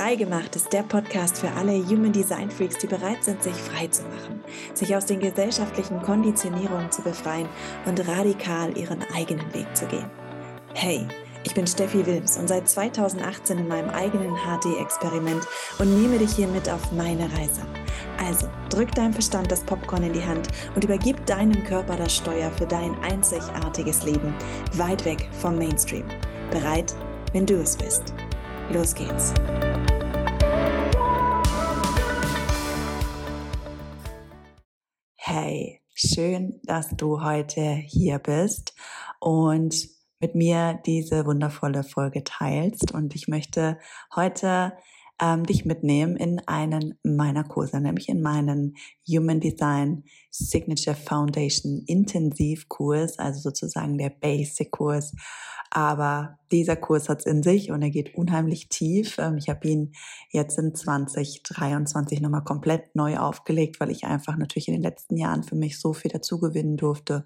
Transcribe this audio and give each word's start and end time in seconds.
Freigemacht 0.00 0.56
ist 0.56 0.72
der 0.72 0.82
Podcast 0.82 1.36
für 1.36 1.50
alle 1.50 1.74
Human 1.86 2.10
Design 2.10 2.50
Freaks, 2.50 2.78
die 2.78 2.86
bereit 2.86 3.22
sind, 3.22 3.42
sich 3.42 3.52
frei 3.52 3.86
zu 3.88 4.00
machen, 4.04 4.42
sich 4.72 4.96
aus 4.96 5.04
den 5.04 5.20
gesellschaftlichen 5.20 6.00
Konditionierungen 6.00 6.90
zu 6.90 7.02
befreien 7.02 7.46
und 7.84 8.08
radikal 8.08 8.74
ihren 8.78 9.02
eigenen 9.14 9.52
Weg 9.52 9.66
zu 9.76 9.84
gehen. 9.88 10.10
Hey, 10.72 11.06
ich 11.44 11.52
bin 11.52 11.66
Steffi 11.66 12.06
Wilms 12.06 12.38
und 12.38 12.48
seit 12.48 12.66
2018 12.66 13.58
in 13.58 13.68
meinem 13.68 13.90
eigenen 13.90 14.34
HD-Experiment 14.36 15.46
und 15.78 16.00
nehme 16.00 16.16
dich 16.16 16.32
hier 16.32 16.48
mit 16.48 16.66
auf 16.70 16.92
meine 16.92 17.30
Reise. 17.34 17.60
Also 18.26 18.48
drück 18.70 18.94
deinem 18.94 19.12
Verstand 19.12 19.52
das 19.52 19.60
Popcorn 19.64 20.04
in 20.04 20.14
die 20.14 20.24
Hand 20.24 20.48
und 20.74 20.82
übergib 20.82 21.26
deinem 21.26 21.62
Körper 21.64 21.96
das 21.96 22.16
Steuer 22.16 22.50
für 22.52 22.66
dein 22.66 22.98
einzigartiges 23.02 24.04
Leben, 24.04 24.32
weit 24.72 25.04
weg 25.04 25.28
vom 25.42 25.58
Mainstream. 25.58 26.06
Bereit, 26.50 26.94
wenn 27.34 27.44
du 27.44 27.56
es 27.56 27.76
bist. 27.76 28.14
Los 28.72 28.94
geht's. 28.94 29.34
Schön, 36.00 36.60
dass 36.64 36.96
du 36.96 37.22
heute 37.22 37.60
hier 37.60 38.18
bist 38.18 38.74
und 39.18 39.88
mit 40.18 40.34
mir 40.34 40.80
diese 40.86 41.26
wundervolle 41.26 41.84
Folge 41.84 42.24
teilst. 42.24 42.92
Und 42.92 43.14
ich 43.14 43.28
möchte 43.28 43.78
heute 44.14 44.72
ähm, 45.20 45.44
dich 45.44 45.64
mitnehmen 45.64 46.16
in 46.16 46.40
einen 46.48 46.98
meiner 47.02 47.44
Kurse, 47.44 47.80
nämlich 47.80 48.08
in 48.08 48.22
meinen 48.22 48.76
Human 49.06 49.40
Design 49.40 50.04
Signature 50.30 50.96
Foundation 50.96 51.82
Intensivkurs, 51.86 53.18
also 53.18 53.40
sozusagen 53.40 53.98
der 53.98 54.10
Basic-Kurs 54.10 55.12
aber 55.72 56.36
dieser 56.50 56.74
Kurs 56.74 57.08
hat's 57.08 57.26
in 57.26 57.44
sich 57.44 57.70
und 57.70 57.80
er 57.80 57.90
geht 57.90 58.16
unheimlich 58.16 58.68
tief. 58.68 59.18
Ähm, 59.18 59.36
ich 59.36 59.48
habe 59.48 59.68
ihn 59.68 59.92
jetzt 60.30 60.58
in 60.58 60.74
2023 60.74 62.20
nochmal 62.20 62.42
komplett 62.42 62.96
neu 62.96 63.18
aufgelegt, 63.18 63.78
weil 63.78 63.90
ich 63.90 64.04
einfach 64.04 64.36
natürlich 64.36 64.66
in 64.66 64.74
den 64.74 64.82
letzten 64.82 65.16
Jahren 65.16 65.44
für 65.44 65.54
mich 65.54 65.78
so 65.78 65.92
viel 65.92 66.10
dazu 66.10 66.40
gewinnen 66.40 66.76
durfte. 66.76 67.24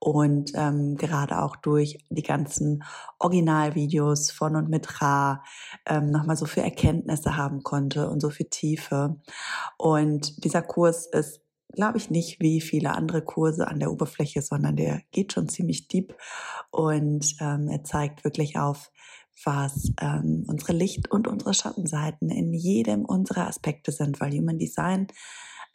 Und 0.00 0.52
ähm, 0.54 0.96
gerade 0.96 1.40
auch 1.40 1.56
durch 1.56 1.98
die 2.10 2.22
ganzen 2.22 2.84
Originalvideos 3.18 4.30
von 4.32 4.54
und 4.56 4.68
mit 4.68 5.00
Ra 5.00 5.42
ähm, 5.86 6.10
nochmal 6.10 6.36
so 6.36 6.44
viel 6.44 6.64
Erkenntnisse 6.64 7.38
haben 7.38 7.62
konnte 7.62 8.10
und 8.10 8.20
so 8.20 8.28
viel 8.28 8.48
Tiefe. 8.50 9.16
Und 9.78 10.44
dieser 10.44 10.60
Kurs 10.60 11.06
ist 11.06 11.40
glaube 11.72 11.98
ich, 11.98 12.10
nicht 12.10 12.40
wie 12.40 12.60
viele 12.60 12.92
andere 12.92 13.22
Kurse 13.22 13.68
an 13.68 13.78
der 13.78 13.92
Oberfläche, 13.92 14.42
sondern 14.42 14.76
der 14.76 15.02
geht 15.12 15.32
schon 15.32 15.48
ziemlich 15.48 15.88
deep. 15.88 16.14
Und 16.70 17.36
ähm, 17.40 17.68
er 17.68 17.84
zeigt 17.84 18.24
wirklich 18.24 18.58
auf, 18.58 18.90
was 19.44 19.92
ähm, 20.00 20.44
unsere 20.48 20.72
Licht- 20.72 21.10
und 21.10 21.28
unsere 21.28 21.54
Schattenseiten 21.54 22.30
in 22.30 22.52
jedem 22.52 23.04
unserer 23.04 23.46
Aspekte 23.46 23.92
sind, 23.92 24.20
weil 24.20 24.32
Human 24.32 24.58
Design 24.58 25.06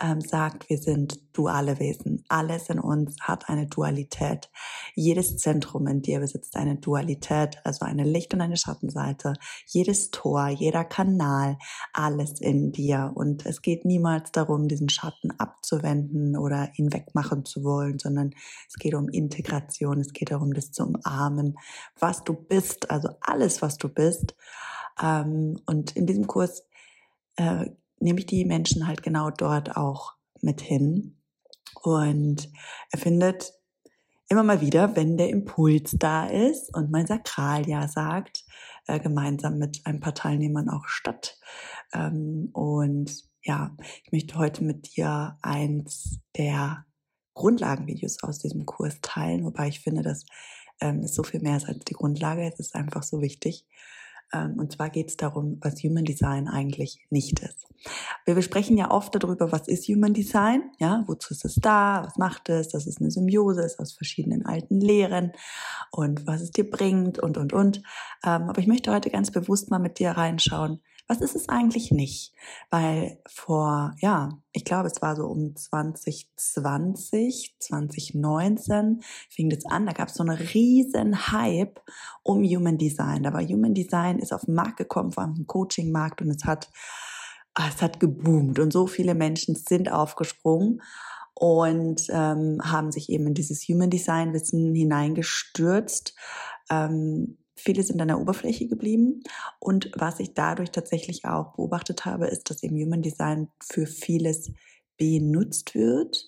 ähm, 0.04 0.20
sagt, 0.20 0.70
wir 0.70 0.78
sind 0.78 1.18
duale 1.32 1.80
Wesen. 1.80 2.26
Alles 2.28 2.70
in 2.70 2.78
uns 2.78 3.16
hat 3.22 3.48
eine 3.48 3.68
Dualität. 3.68 4.52
Jedes 4.96 5.38
Zentrum 5.38 5.88
in 5.88 6.02
dir 6.02 6.20
besitzt 6.20 6.58
eine 6.58 6.76
Dualität, 6.76 7.58
also 7.64 7.86
eine 7.86 8.04
Licht- 8.04 8.34
und 8.34 8.42
eine 8.42 8.58
Schattenseite. 8.58 9.34
Jedes 9.66 10.12
Tor, 10.12 10.50
jeder 10.50 10.84
Kanal, 10.84 11.58
alles 11.94 12.42
in 12.42 12.74
dir. 12.74 13.14
Und 13.16 13.46
es 13.46 13.62
geht 13.62 13.86
niemals 13.86 14.34
darum, 14.34 14.68
diesen 14.68 14.90
Schatten 14.90 15.32
abzuwenden 15.40 16.38
oder 16.38 16.70
ihn 16.76 16.92
wegmachen 16.92 17.46
zu 17.46 17.64
wollen, 17.64 17.98
sondern 17.98 18.32
es 18.68 18.76
geht 18.76 18.96
um 18.96 19.08
Integration. 19.08 20.02
Es 20.02 20.12
geht 20.12 20.32
darum, 20.32 20.54
das 20.54 20.74
zu 20.74 20.84
umarmen, 20.84 21.58
was 21.98 22.26
du 22.26 22.34
bist, 22.34 22.92
also 22.92 23.10
alles, 23.22 23.62
was 23.62 23.78
du 23.78 23.88
bist. 23.88 24.36
Ähm, 25.02 25.62
und 25.66 25.96
in 25.96 26.06
diesem 26.06 26.28
Kurs 26.28 26.68
äh, 27.38 27.68
nehme 28.04 28.20
ich 28.20 28.26
die 28.26 28.46
Menschen 28.46 28.88
halt 28.88 29.02
genau 29.02 29.30
dort 29.30 29.76
auch 29.76 30.14
mit 30.42 30.62
hin. 30.62 31.18
Und 31.82 32.50
er 32.92 33.00
findet 33.00 33.54
immer 34.30 34.44
mal 34.44 34.62
wieder, 34.62 34.96
wenn 34.96 35.18
der 35.18 35.30
Impuls 35.30 35.96
da 35.98 36.28
ist 36.28 36.76
und 36.76 36.92
mein 36.92 37.08
Sakral 37.08 37.68
ja 37.68 37.88
sagt, 37.88 38.44
äh, 38.88 39.00
gemeinsam 39.00 39.58
mit 39.58 39.82
ein 39.86 40.00
paar 40.00 40.14
Teilnehmern 40.14 40.70
auch 40.70 40.88
statt. 40.88 41.38
Ähm, 41.94 42.50
und 42.54 43.12
ja, 43.44 43.76
ich 44.04 44.12
möchte 44.12 44.38
heute 44.38 44.64
mit 44.64 44.96
dir 44.96 45.38
eins 45.42 46.20
der 46.38 46.86
Grundlagenvideos 47.34 48.24
aus 48.24 48.40
diesem 48.40 48.66
Kurs 48.66 49.00
teilen, 49.02 49.44
wobei 49.44 49.68
ich 49.68 49.80
finde, 49.80 50.02
dass 50.02 50.26
ähm, 50.82 51.00
es 51.00 51.16
so 51.16 51.24
viel 51.24 51.42
mehr 51.42 51.58
ist 51.58 51.68
als 51.68 51.80
die 51.86 51.94
Grundlage. 51.94 52.44
Es 52.44 52.60
ist 52.60 52.76
einfach 52.76 53.04
so 53.04 53.22
wichtig. 53.22 53.66
Ähm, 54.34 54.56
und 54.58 54.72
zwar 54.72 54.90
geht 54.90 55.10
es 55.10 55.18
darum, 55.18 55.58
was 55.62 55.84
Human 55.84 56.06
Design 56.06 56.48
eigentlich 56.48 57.06
nicht 57.10 57.40
ist. 57.40 57.68
Wir 58.26 58.36
besprechen 58.36 58.78
ja 58.78 58.92
oft 58.92 59.14
darüber, 59.16 59.52
was 59.52 59.68
ist 59.68 59.88
Human 59.88 60.14
Design, 60.14 60.64
ja, 60.80 61.04
wozu 61.08 61.34
ist 61.34 61.46
es 61.46 61.56
da, 61.56 62.04
was 62.06 62.18
macht 62.18 62.50
es, 62.50 62.70
dass 62.70 62.88
es 62.88 63.00
eine 63.00 63.12
Symbiose 63.12 63.62
ist 63.62 63.80
aus 63.80 63.94
verschiedenen 63.94 64.46
alten 64.46 64.80
Lehren 64.80 65.34
und 65.92 66.26
was 66.26 66.42
es 66.42 66.52
dir 66.52 66.70
bringt 66.70 67.20
und, 67.20 67.38
und, 67.38 67.54
und. 67.54 67.78
Ähm, 68.26 68.44
aber 68.50 68.60
ich 68.60 68.68
möchte 68.68 68.92
heute 68.92 69.10
ganz 69.10 69.32
bewusst 69.32 69.70
mal 69.70 69.80
mit 69.80 70.00
dir 70.00 70.12
reinschauen, 70.12 70.80
was 71.08 71.22
ist 71.22 71.36
es 71.36 71.50
eigentlich 71.50 71.92
nicht? 71.92 72.34
Weil 72.70 73.20
vor, 73.28 73.94
ja, 74.00 74.30
ich 74.54 74.64
glaube, 74.64 74.88
es 74.88 75.02
war 75.02 75.16
so 75.16 75.26
um 75.26 75.56
2020, 75.56 77.56
2019 77.60 79.02
fing 79.30 79.50
das 79.50 79.66
an, 79.66 79.86
da 79.86 79.94
gab 79.94 80.08
es 80.08 80.16
so 80.16 80.24
einen 80.24 80.38
riesen 80.38 81.32
Hype 81.32 81.82
um 82.24 82.44
Human 82.44 82.78
Design. 82.78 83.26
War 83.26 83.44
Human 83.44 83.74
Design, 83.74 84.20
ist 84.20 84.34
auf 84.34 84.46
den 84.46 84.56
Markt 84.56 84.78
gekommen, 84.78 85.12
vor 85.12 85.24
allem 85.24 85.36
im 85.38 85.48
Coaching-Markt 85.48 86.22
und 86.22 86.30
es 86.30 86.46
hat, 86.46 86.70
ah, 87.54 87.68
es 87.68 87.82
hat 87.82 88.00
geboomt 88.00 88.60
und 88.60 88.72
so 88.72 88.88
viele 88.88 89.14
Menschen 89.14 89.56
sind 89.56 89.92
aufgesprungen 89.92 90.82
und 91.36 92.08
ähm, 92.10 92.60
haben 92.64 92.92
sich 92.92 93.10
eben 93.10 93.28
in 93.28 93.34
dieses 93.34 93.68
Human 93.68 93.90
Design 93.90 94.34
Wissen 94.34 94.74
hineingestürzt. 94.74 96.16
Ähm, 96.70 97.38
Viele 97.64 97.84
sind 97.84 98.02
an 98.02 98.10
der 98.10 98.20
Oberfläche 98.20 98.68
geblieben. 98.68 99.24
Und 99.60 99.92
was 99.96 100.20
ich 100.20 100.34
dadurch 100.34 100.72
tatsächlich 100.72 101.24
auch 101.26 101.54
beobachtet 101.56 102.06
habe, 102.06 102.28
ist, 102.28 102.50
dass 102.50 102.62
eben 102.62 102.76
Human 102.76 103.02
Design 103.02 103.48
für 103.62 103.88
vieles 103.88 104.52
benutzt 104.98 105.74
wird 105.74 106.26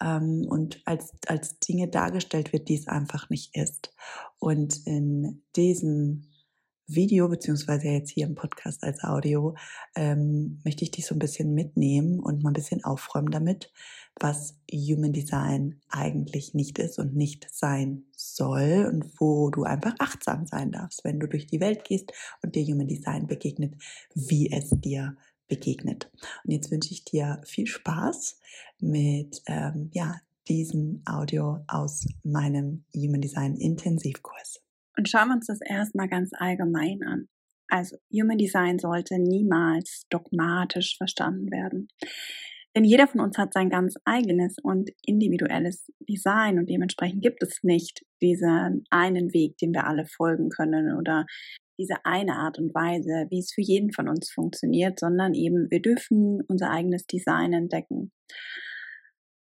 ähm, 0.00 0.46
und 0.48 0.80
als, 0.86 1.12
als 1.26 1.58
Dinge 1.58 1.88
dargestellt 1.88 2.52
wird, 2.52 2.68
die 2.68 2.76
es 2.76 2.88
einfach 2.88 3.28
nicht 3.28 3.54
ist. 3.54 3.94
Und 4.38 4.86
in 4.86 5.42
diesem 5.56 6.31
Video, 6.86 7.28
beziehungsweise 7.28 7.88
jetzt 7.88 8.10
hier 8.10 8.26
im 8.26 8.34
Podcast 8.34 8.82
als 8.82 9.02
Audio, 9.04 9.54
ähm, 9.94 10.60
möchte 10.64 10.84
ich 10.84 10.90
dich 10.90 11.06
so 11.06 11.14
ein 11.14 11.18
bisschen 11.18 11.54
mitnehmen 11.54 12.20
und 12.20 12.42
mal 12.42 12.50
ein 12.50 12.54
bisschen 12.54 12.84
aufräumen 12.84 13.30
damit, 13.30 13.72
was 14.20 14.56
Human 14.72 15.12
Design 15.12 15.80
eigentlich 15.88 16.54
nicht 16.54 16.78
ist 16.78 16.98
und 16.98 17.14
nicht 17.14 17.48
sein 17.50 18.04
soll 18.16 18.88
und 18.90 19.20
wo 19.20 19.50
du 19.50 19.64
einfach 19.64 19.94
achtsam 19.98 20.46
sein 20.46 20.72
darfst, 20.72 21.04
wenn 21.04 21.20
du 21.20 21.26
durch 21.26 21.46
die 21.46 21.60
Welt 21.60 21.84
gehst 21.84 22.12
und 22.42 22.54
dir 22.54 22.64
Human 22.64 22.88
Design 22.88 23.26
begegnet, 23.26 23.74
wie 24.14 24.50
es 24.50 24.70
dir 24.70 25.16
begegnet. 25.48 26.10
Und 26.44 26.52
jetzt 26.52 26.70
wünsche 26.70 26.92
ich 26.92 27.04
dir 27.04 27.40
viel 27.44 27.66
Spaß 27.66 28.38
mit 28.80 29.42
ähm, 29.46 29.90
ja, 29.92 30.20
diesem 30.48 31.02
Audio 31.06 31.64
aus 31.68 32.06
meinem 32.22 32.84
Human 32.94 33.20
Design 33.20 33.56
Intensivkurs. 33.56 34.60
Und 34.96 35.08
schauen 35.08 35.28
wir 35.28 35.34
uns 35.34 35.46
das 35.46 35.60
erstmal 35.60 36.08
ganz 36.08 36.30
allgemein 36.32 37.02
an. 37.02 37.28
Also 37.68 37.96
Human 38.12 38.38
Design 38.38 38.78
sollte 38.78 39.18
niemals 39.18 40.04
dogmatisch 40.10 40.96
verstanden 40.98 41.50
werden. 41.50 41.88
Denn 42.74 42.84
jeder 42.84 43.06
von 43.06 43.20
uns 43.20 43.36
hat 43.36 43.52
sein 43.52 43.68
ganz 43.68 43.96
eigenes 44.04 44.56
und 44.62 44.90
individuelles 45.04 45.90
Design 46.08 46.58
und 46.58 46.70
dementsprechend 46.70 47.22
gibt 47.22 47.42
es 47.42 47.62
nicht 47.62 48.02
diesen 48.22 48.84
einen 48.90 49.32
Weg, 49.34 49.58
den 49.58 49.72
wir 49.72 49.86
alle 49.86 50.06
folgen 50.06 50.48
können 50.48 50.96
oder 50.96 51.26
diese 51.78 52.04
eine 52.04 52.36
Art 52.36 52.58
und 52.58 52.74
Weise, 52.74 53.26
wie 53.30 53.40
es 53.40 53.52
für 53.52 53.60
jeden 53.60 53.92
von 53.92 54.08
uns 54.08 54.30
funktioniert, 54.30 55.00
sondern 55.00 55.34
eben 55.34 55.70
wir 55.70 55.82
dürfen 55.82 56.40
unser 56.48 56.70
eigenes 56.70 57.06
Design 57.06 57.52
entdecken. 57.52 58.12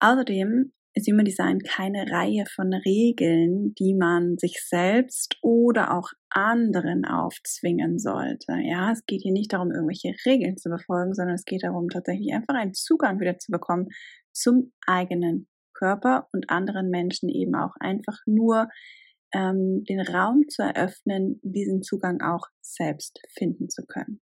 Außerdem 0.01 0.73
ist 0.97 1.09
Human 1.09 1.27
Design 1.27 1.59
keine 1.59 2.11
Reihe 2.11 2.45
von 2.47 2.73
Regeln, 2.73 3.75
die 3.75 3.95
man 3.95 4.39
sich 4.39 4.65
selbst 4.67 5.37
oder 5.43 5.93
auch 5.93 6.09
anderen 6.31 7.05
aufzwingen 7.05 7.99
sollte. 7.99 8.55
Ja, 8.63 8.93
es 8.93 9.05
geht 9.05 9.21
hier 9.23 9.33
nicht 9.33 9.53
darum, 9.53 9.71
irgendwelche 9.71 10.15
Regeln 10.25 10.57
zu 10.57 10.71
befolgen, 10.71 11.13
sondern 11.13 11.35
es 11.35 11.45
geht 11.45 11.63
darum, 11.65 11.91
tatsächlich 11.91 12.33
einfach 12.33 12.55
einen 12.55 12.73
Zugang 12.73 13.21
wieder 13.21 13.39
zu 13.39 13.53
bekommen 13.53 13.89
zum 14.33 14.73
eigenen 14.87 15.49
Körper 15.75 16.29
und 16.33 16.49
anderen 16.49 16.89
Menschen 16.89 17.29
eben 17.29 17.55
auch 17.55 17.75
einfach 17.79 18.19
nur 18.25 18.69
ähm, 19.35 19.85
den 19.85 20.01
Raum 20.01 20.45
zu 20.49 20.63
eröffnen, 20.63 21.41
diesen 21.43 21.83
Zugang 21.83 22.23
auch 22.23 22.47
selbst 22.63 23.21
finden 23.37 23.69
zu 23.69 23.85
können. 23.85 24.23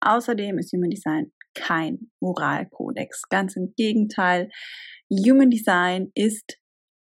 Außerdem 0.00 0.58
ist 0.58 0.72
Human 0.72 0.90
Design 0.90 1.32
kein 1.56 2.10
Moralkodex. 2.20 3.22
Ganz 3.28 3.56
im 3.56 3.74
Gegenteil. 3.76 4.50
Human 5.10 5.50
Design 5.50 6.10
ist 6.14 6.58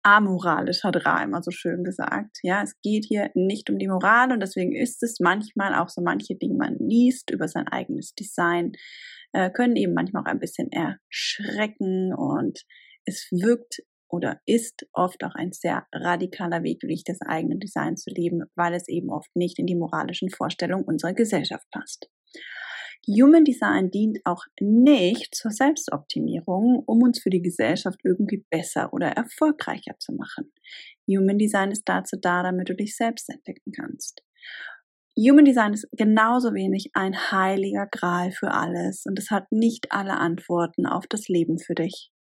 amoralisch, 0.05 0.83
hat 0.85 1.05
Ra 1.07 1.23
immer 1.23 1.43
so 1.43 1.51
schön 1.51 1.85
gesagt. 1.85 2.39
Ja, 2.43 2.63
es 2.63 2.75
geht 2.83 3.05
hier 3.05 3.31
nicht 3.35 3.71
um 3.71 3.79
die 3.79 3.89
Moral 3.89 4.33
und 4.33 4.41
deswegen 4.41 4.75
ist 4.75 5.03
es 5.03 5.21
manchmal 5.21 5.75
auch 5.75 5.89
so 5.89 6.03
manche 6.03 6.35
Dinge, 6.35 6.57
man 6.57 6.77
liest 6.79 7.31
über 7.31 7.49
sein 7.49 7.69
eigenes 7.69 8.15
Design, 8.15 8.73
äh, 9.33 9.51
können 9.51 9.77
eben 9.77 9.95
manchmal 9.95 10.23
auch 10.23 10.27
ein 10.27 10.41
bisschen 10.41 10.71
erschrecken 10.73 12.13
und 12.15 12.65
es 13.05 13.29
wirkt 13.31 13.83
oder 14.09 14.41
ist 14.45 14.87
oft 14.93 15.25
auch 15.25 15.35
ein 15.35 15.53
sehr 15.53 15.87
radikaler 15.93 16.63
Weg, 16.63 16.83
wirklich 16.83 17.05
das 17.05 17.21
eigene 17.23 17.59
Design 17.59 17.97
zu 17.97 18.11
leben, 18.11 18.43
weil 18.57 18.75
es 18.75 18.89
eben 18.89 19.11
oft 19.11 19.35
nicht 19.35 19.59
in 19.59 19.67
die 19.67 19.75
moralischen 19.75 20.29
Vorstellungen 20.29 20.85
unserer 20.85 21.15
Gesellschaft 21.15 21.67
passt. 21.71 22.11
Human 23.09 23.45
Design 23.45 23.91
dient 23.91 24.21
auch 24.25 24.45
nicht 24.61 25.35
zur 25.35 25.51
Selbstoptimierung, 25.51 26.85
um 26.87 27.03
uns 27.03 27.21
für 27.21 27.31
die 27.31 27.43
Gesellschaft 27.43 27.99
irgendwie 28.05 28.45
besser 28.49 28.93
oder 28.93 29.09
erfolgreicher 29.09 29.99
zu 29.99 30.13
machen. 30.13 30.53
Human 31.09 31.39
Design 31.39 31.73
ist 31.73 31.89
dazu 31.89 32.17
da, 32.21 32.45
damit 32.45 32.69
du 32.69 32.77
dich 32.77 32.97
selbst 32.97 33.29
entdecken 33.29 33.73
kannst. 33.73 34.23
Human 35.19 35.45
Design 35.45 35.75
ist 35.75 35.89
genauso 35.93 36.55
wenig 36.55 36.91
ein 36.95 37.15
heiliger 37.15 37.87
Gral 37.87 38.31
für 38.31 38.53
alles 38.53 39.05
und 39.05 39.19
es 39.19 39.31
hat 39.31 39.51
nicht 39.51 39.93
alle 39.93 40.17
Antworten 40.17 40.87
auf 40.87 41.07
das 41.07 41.29
Leben 41.29 41.59
für 41.59 41.75
dich. 41.75 42.11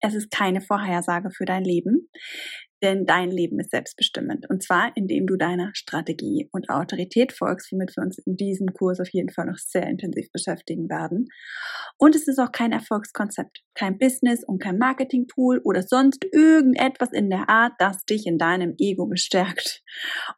Es 0.00 0.14
ist 0.14 0.30
keine 0.30 0.60
Vorhersage 0.60 1.30
für 1.30 1.44
dein 1.44 1.64
Leben, 1.64 2.08
denn 2.82 3.04
dein 3.04 3.30
Leben 3.30 3.58
ist 3.60 3.70
selbstbestimmend. 3.70 4.48
Und 4.48 4.62
zwar, 4.62 4.96
indem 4.96 5.26
du 5.26 5.36
deiner 5.36 5.70
Strategie 5.74 6.48
und 6.52 6.70
Autorität 6.70 7.32
folgst, 7.32 7.70
womit 7.72 7.94
wir 7.96 8.02
uns 8.02 8.18
in 8.18 8.36
diesem 8.36 8.68
Kurs 8.72 9.00
auf 9.00 9.10
jeden 9.10 9.30
Fall 9.30 9.46
noch 9.46 9.58
sehr 9.58 9.86
intensiv 9.86 10.30
beschäftigen 10.32 10.88
werden. 10.88 11.28
Und 11.98 12.16
es 12.16 12.26
ist 12.26 12.38
auch 12.38 12.52
kein 12.52 12.72
Erfolgskonzept, 12.72 13.62
kein 13.74 13.98
Business 13.98 14.42
und 14.44 14.62
kein 14.62 14.78
Marketing-Tool 14.78 15.60
oder 15.64 15.82
sonst 15.82 16.24
irgendetwas 16.32 17.12
in 17.12 17.28
der 17.28 17.50
Art, 17.50 17.72
das 17.78 18.04
dich 18.04 18.26
in 18.26 18.38
deinem 18.38 18.74
Ego 18.78 19.06
bestärkt. 19.06 19.82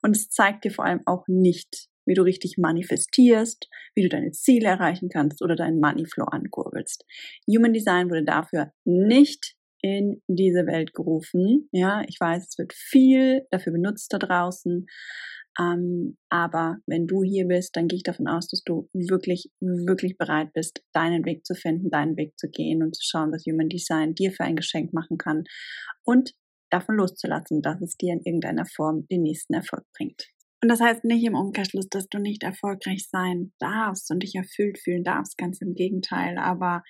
Und 0.03 0.17
es 0.17 0.29
zeigt 0.29 0.65
dir 0.65 0.73
vor 0.73 0.85
allem 0.85 1.03
auch 1.07 1.25
nicht, 1.29 1.92
wie 2.07 2.15
du 2.15 2.23
richtig 2.23 2.57
manifestierst, 2.59 3.69
wie 3.95 4.03
du 4.03 4.09
deine 4.09 4.33
Ziele 4.33 4.69
erreichen 4.69 5.09
kannst 5.09 5.43
oder 5.43 5.57
deinen 5.57 5.81
Moneyflow 5.81 6.25
ankurbelst. 6.25 7.05
Human 7.49 7.73
Design 7.73 8.11
wurde 8.11 8.25
dafür 8.25 8.73
nicht 8.85 9.57
in 9.83 10.23
diese 10.29 10.67
Welt 10.67 10.95
gerufen. 10.95 11.69
Ja, 11.73 12.03
ich 12.07 12.19
weiß, 12.19 12.49
es 12.49 12.59
wird 12.59 12.73
viel 12.73 13.47
dafür 13.51 13.73
benutzt 13.73 14.13
da 14.13 14.19
draußen. 14.19 14.87
Ähm, 15.59 16.17
aber 16.31 16.79
wenn 16.87 17.07
du 17.07 17.23
hier 17.23 17.47
bist, 17.47 17.77
dann 17.77 17.89
gehe 17.89 17.99
ich 17.99 18.03
davon 18.05 18.27
aus, 18.27 18.47
dass 18.49 18.63
du 18.65 18.89
wirklich, 18.95 19.51
wirklich 19.61 20.17
bereit 20.17 20.53
bist, 20.55 20.83
deinen 20.93 21.27
Weg 21.27 21.45
zu 21.45 21.55
finden, 21.55 21.91
deinen 21.91 22.17
Weg 22.17 22.39
zu 22.39 22.49
gehen 22.49 22.83
und 22.83 22.97
zu 22.97 23.03
schauen, 23.05 23.33
was 23.33 23.45
Human 23.45 23.69
Design 23.69 24.15
dir 24.15 24.33
für 24.33 24.45
ein 24.45 24.57
Geschenk 24.57 24.95
machen 24.95 25.19
kann 25.19 25.45
und 26.05 26.33
davon 26.71 26.97
loszulassen, 26.97 27.61
dass 27.61 27.83
es 27.83 27.97
dir 27.97 28.15
in 28.15 28.23
irgendeiner 28.25 28.65
Form 28.65 29.07
den 29.09 29.23
nächsten 29.23 29.53
Erfolg 29.53 29.85
bringt. 29.95 30.25
Und 30.63 30.69
das 30.69 30.81
heißt 30.81 31.05
nicht 31.05 31.25
im 31.25 31.35
Umkehrschluss, 31.35 31.89
dass 31.89 32.09
du 32.09 32.19
nicht 32.19 32.45
erfolgreich 32.45 33.09
sein 33.11 33.53
darfst 33.59 34.11
und 34.13 34.23
dich 34.23 34.37
erfüllt 34.37 34.79
fühlen 34.79 35.03
darfst, 35.03 35.37
ganz 35.37 35.61
im 35.61 35.75
Gegenteil. 35.75 36.39
Aber 36.39 36.85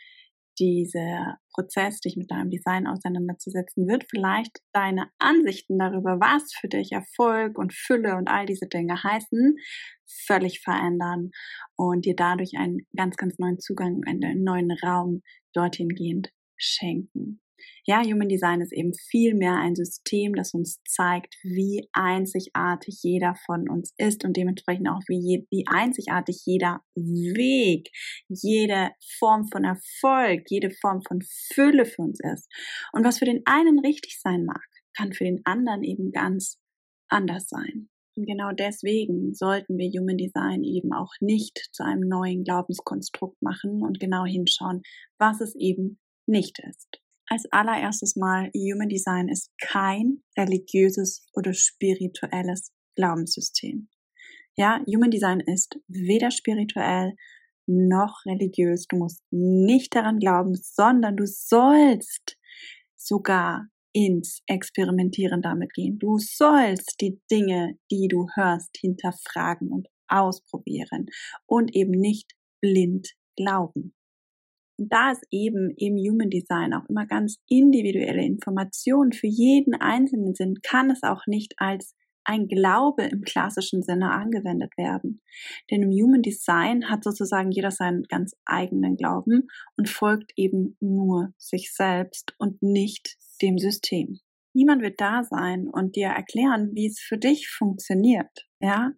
dieser 0.58 1.38
Prozess, 1.54 2.00
dich 2.00 2.16
mit 2.16 2.30
deinem 2.30 2.50
Design 2.50 2.86
auseinanderzusetzen, 2.86 3.88
wird 3.88 4.04
vielleicht 4.10 4.58
deine 4.74 5.08
Ansichten 5.18 5.78
darüber, 5.78 6.20
was 6.20 6.52
für 6.52 6.68
dich 6.68 6.92
Erfolg 6.92 7.58
und 7.58 7.72
Fülle 7.72 8.16
und 8.16 8.28
all 8.28 8.44
diese 8.44 8.66
Dinge 8.66 9.02
heißen, 9.02 9.56
völlig 10.26 10.60
verändern 10.60 11.30
und 11.74 12.04
dir 12.04 12.14
dadurch 12.14 12.52
einen 12.58 12.86
ganz, 12.94 13.16
ganz 13.16 13.38
neuen 13.38 13.58
Zugang, 13.58 14.02
einen 14.04 14.44
neuen 14.44 14.70
Raum 14.70 15.22
dorthin 15.54 15.88
gehend 15.88 16.30
schenken. 16.58 17.40
Ja, 17.84 18.02
Human 18.02 18.28
Design 18.28 18.60
ist 18.60 18.72
eben 18.72 18.92
viel 18.94 19.34
mehr 19.34 19.56
ein 19.56 19.74
System, 19.74 20.34
das 20.34 20.54
uns 20.54 20.80
zeigt, 20.84 21.34
wie 21.42 21.88
einzigartig 21.92 22.98
jeder 23.02 23.34
von 23.46 23.68
uns 23.68 23.92
ist 23.96 24.24
und 24.24 24.36
dementsprechend 24.36 24.88
auch 24.88 25.02
wie, 25.08 25.18
je, 25.18 25.46
wie 25.50 25.64
einzigartig 25.66 26.42
jeder 26.44 26.80
Weg, 26.94 27.90
jede 28.28 28.90
Form 29.18 29.48
von 29.48 29.64
Erfolg, 29.64 30.44
jede 30.48 30.70
Form 30.70 31.02
von 31.02 31.20
Fülle 31.52 31.84
für 31.86 32.02
uns 32.02 32.20
ist. 32.20 32.48
Und 32.92 33.04
was 33.04 33.18
für 33.18 33.24
den 33.24 33.42
einen 33.46 33.78
richtig 33.80 34.20
sein 34.20 34.44
mag, 34.44 34.62
kann 34.96 35.12
für 35.12 35.24
den 35.24 35.40
anderen 35.44 35.82
eben 35.82 36.12
ganz 36.12 36.58
anders 37.08 37.48
sein. 37.48 37.88
Und 38.14 38.26
genau 38.26 38.52
deswegen 38.52 39.34
sollten 39.34 39.78
wir 39.78 39.88
Human 39.88 40.18
Design 40.18 40.62
eben 40.64 40.92
auch 40.92 41.12
nicht 41.20 41.70
zu 41.72 41.82
einem 41.82 42.06
neuen 42.08 42.44
Glaubenskonstrukt 42.44 43.40
machen 43.40 43.82
und 43.82 44.00
genau 44.00 44.24
hinschauen, 44.24 44.82
was 45.18 45.40
es 45.40 45.54
eben 45.56 45.98
nicht 46.26 46.58
ist 46.58 47.02
als 47.32 47.50
allererstes 47.50 48.14
mal, 48.14 48.50
Human 48.54 48.90
Design 48.90 49.28
ist 49.28 49.50
kein 49.58 50.22
religiöses 50.36 51.26
oder 51.32 51.54
spirituelles 51.54 52.72
Glaubenssystem. 52.94 53.88
Ja, 54.54 54.82
Human 54.86 55.10
Design 55.10 55.40
ist 55.40 55.78
weder 55.88 56.30
spirituell 56.30 57.14
noch 57.66 58.26
religiös. 58.26 58.86
Du 58.86 58.96
musst 58.96 59.22
nicht 59.30 59.94
daran 59.94 60.18
glauben, 60.18 60.54
sondern 60.54 61.16
du 61.16 61.24
sollst 61.26 62.36
sogar 62.96 63.66
ins 63.94 64.42
Experimentieren 64.46 65.40
damit 65.40 65.72
gehen. 65.72 65.98
Du 65.98 66.18
sollst 66.18 67.00
die 67.00 67.18
Dinge, 67.30 67.78
die 67.90 68.08
du 68.08 68.26
hörst, 68.34 68.76
hinterfragen 68.78 69.70
und 69.70 69.88
ausprobieren 70.06 71.06
und 71.46 71.74
eben 71.74 71.92
nicht 71.92 72.34
blind 72.60 73.08
glauben. 73.36 73.94
Und 74.78 74.92
da 74.92 75.12
es 75.12 75.20
eben 75.30 75.70
im 75.76 75.96
Human 75.96 76.30
Design 76.30 76.74
auch 76.74 76.88
immer 76.88 77.06
ganz 77.06 77.38
individuelle 77.48 78.24
Informationen 78.24 79.12
für 79.12 79.26
jeden 79.26 79.74
Einzelnen 79.74 80.34
sind, 80.34 80.62
kann 80.62 80.90
es 80.90 81.02
auch 81.02 81.26
nicht 81.26 81.54
als 81.58 81.94
ein 82.24 82.48
Glaube 82.48 83.04
im 83.04 83.22
klassischen 83.22 83.82
Sinne 83.82 84.12
angewendet 84.12 84.76
werden. 84.76 85.20
Denn 85.70 85.82
im 85.82 85.90
Human 85.90 86.22
Design 86.22 86.88
hat 86.88 87.04
sozusagen 87.04 87.50
jeder 87.50 87.70
seinen 87.70 88.04
ganz 88.04 88.34
eigenen 88.44 88.96
Glauben 88.96 89.48
und 89.76 89.88
folgt 89.88 90.32
eben 90.36 90.76
nur 90.80 91.32
sich 91.36 91.74
selbst 91.74 92.34
und 92.38 92.62
nicht 92.62 93.16
dem 93.40 93.58
System. 93.58 94.20
Niemand 94.54 94.82
wird 94.82 95.00
da 95.00 95.24
sein 95.24 95.68
und 95.68 95.96
dir 95.96 96.08
erklären, 96.08 96.70
wie 96.74 96.86
es 96.86 97.00
für 97.00 97.18
dich 97.18 97.48
funktioniert. 97.48 98.46
Ja, 98.60 98.92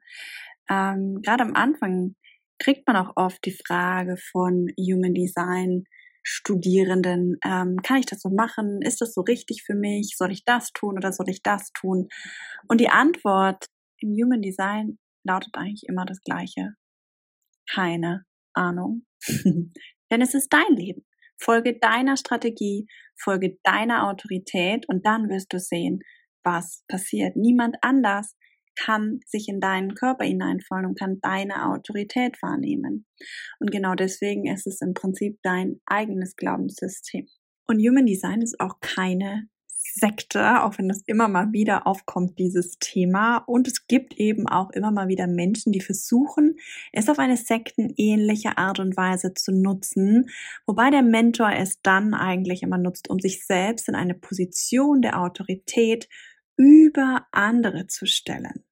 ähm, 0.69 1.21
gerade 1.23 1.45
am 1.45 1.55
Anfang 1.55 2.17
kriegt 2.65 2.87
man 2.87 2.97
auch 2.97 3.13
oft 3.17 3.45
die 3.45 3.57
Frage 3.67 4.17
von 4.17 4.69
Human 4.79 5.13
Design 5.13 5.85
Studierenden, 6.27 7.37
ähm, 7.45 7.77
kann 7.83 7.99
ich 7.99 8.07
das 8.07 8.23
so 8.23 8.31
machen? 8.31 8.81
Ist 8.81 9.03
das 9.03 9.13
so 9.13 9.21
richtig 9.21 9.63
für 9.63 9.75
mich? 9.75 10.15
Soll 10.17 10.33
ich 10.33 10.47
das 10.47 10.73
tun 10.73 10.97
oder 10.97 11.13
soll 11.13 11.29
ich 11.29 11.43
das 11.43 11.71
tun? 11.73 12.09
Und 12.67 12.81
die 12.81 12.89
Antwort 12.89 13.67
im 13.99 14.13
Human 14.13 14.41
Design 14.41 14.99
lautet 15.23 15.55
eigentlich 15.55 15.85
immer 15.87 16.07
das 16.07 16.23
gleiche. 16.23 16.71
Keine 17.71 18.25
Ahnung. 18.55 19.05
Denn 20.11 20.23
es 20.23 20.33
ist 20.33 20.51
dein 20.51 20.75
Leben. 20.75 21.05
Folge 21.37 21.79
deiner 21.79 22.17
Strategie, 22.17 22.87
folge 23.17 23.59
deiner 23.63 24.09
Autorität 24.09 24.89
und 24.89 25.05
dann 25.05 25.29
wirst 25.29 25.53
du 25.53 25.59
sehen, 25.59 26.01
was 26.43 26.85
passiert. 26.89 27.37
Niemand 27.37 27.77
anders 27.83 28.35
kann 28.77 29.21
sich 29.27 29.49
in 29.49 29.61
deinen 29.61 29.95
Körper 29.95 30.25
hineinfallen 30.25 30.87
und 30.87 30.99
kann 30.99 31.21
deine 31.21 31.67
Autorität 31.67 32.41
wahrnehmen. 32.43 33.07
Und 33.59 33.71
genau 33.71 33.95
deswegen 33.95 34.47
ist 34.47 34.67
es 34.67 34.81
im 34.81 34.95
Prinzip 34.95 35.39
dein 35.43 35.81
eigenes 35.87 36.37
Glaubenssystem. 36.37 37.27
Und 37.67 37.79
Human 37.79 38.07
Design 38.07 38.43
ist 38.43 38.61
auch 38.61 38.81
keine 38.81 39.49
Sekte, 39.93 40.63
auch 40.63 40.79
wenn 40.79 40.89
das 40.89 41.03
immer 41.07 41.29
mal 41.29 41.53
wieder 41.53 41.87
aufkommt, 41.87 42.39
dieses 42.39 42.79
Thema. 42.79 43.39
Und 43.39 43.69
es 43.69 43.87
gibt 43.87 44.15
eben 44.15 44.49
auch 44.49 44.71
immer 44.71 44.91
mal 44.91 45.09
wieder 45.09 45.27
Menschen, 45.27 45.73
die 45.73 45.81
versuchen, 45.81 46.57
es 46.93 47.09
auf 47.09 47.19
eine 47.19 47.37
sektenähnliche 47.37 48.59
Art 48.59 48.81
und 48.81 48.97
Weise 48.97 49.35
zu 49.35 49.53
nutzen, 49.53 50.31
wobei 50.67 50.91
der 50.91 51.03
Mentor 51.03 51.53
es 51.53 51.81
dann 51.83 52.15
eigentlich 52.15 52.63
immer 52.63 52.79
nutzt, 52.79 53.09
um 53.11 53.21
sich 53.21 53.47
selbst 53.47 53.89
in 53.89 53.95
eine 53.95 54.15
Position 54.15 55.03
der 55.03 55.21
Autorität 55.21 56.09
über 56.57 57.27
andere 57.33 57.87
zu 57.87 58.07
stellen. 58.07 58.65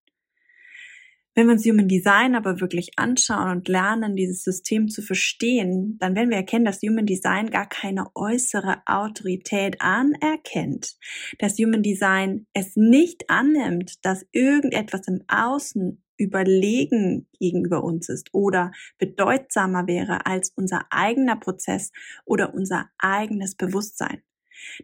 Wenn 1.34 1.46
wir 1.46 1.54
uns 1.54 1.64
Human 1.64 1.88
Design 1.88 2.34
aber 2.34 2.60
wirklich 2.60 2.90
anschauen 2.96 3.48
und 3.50 3.68
lernen, 3.68 4.16
dieses 4.16 4.44
System 4.44 4.88
zu 4.88 5.00
verstehen, 5.00 5.96
dann 5.98 6.14
werden 6.14 6.28
wir 6.28 6.36
erkennen, 6.36 6.66
dass 6.66 6.82
Human 6.82 7.06
Design 7.06 7.48
gar 7.48 7.66
keine 7.66 8.04
äußere 8.14 8.82
Autorität 8.84 9.80
anerkennt. 9.80 10.98
Dass 11.38 11.56
Human 11.56 11.82
Design 11.82 12.46
es 12.52 12.76
nicht 12.76 13.30
annimmt, 13.30 14.04
dass 14.04 14.26
irgendetwas 14.32 15.08
im 15.08 15.24
Außen 15.26 16.02
überlegen 16.18 17.26
gegenüber 17.40 17.82
uns 17.82 18.10
ist 18.10 18.28
oder 18.32 18.70
bedeutsamer 18.98 19.86
wäre 19.86 20.26
als 20.26 20.52
unser 20.54 20.84
eigener 20.90 21.36
Prozess 21.36 21.92
oder 22.26 22.52
unser 22.52 22.90
eigenes 22.98 23.54
Bewusstsein. 23.54 24.22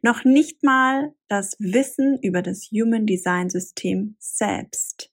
Noch 0.02 0.25
nicht 0.25 0.62
mal 0.62 1.12
das 1.28 1.56
Wissen 1.58 2.18
über 2.23 2.42
das 2.42 2.70
Human 2.70 3.06
Design 3.06 3.50
System 3.50 4.16
selbst. 4.18 5.11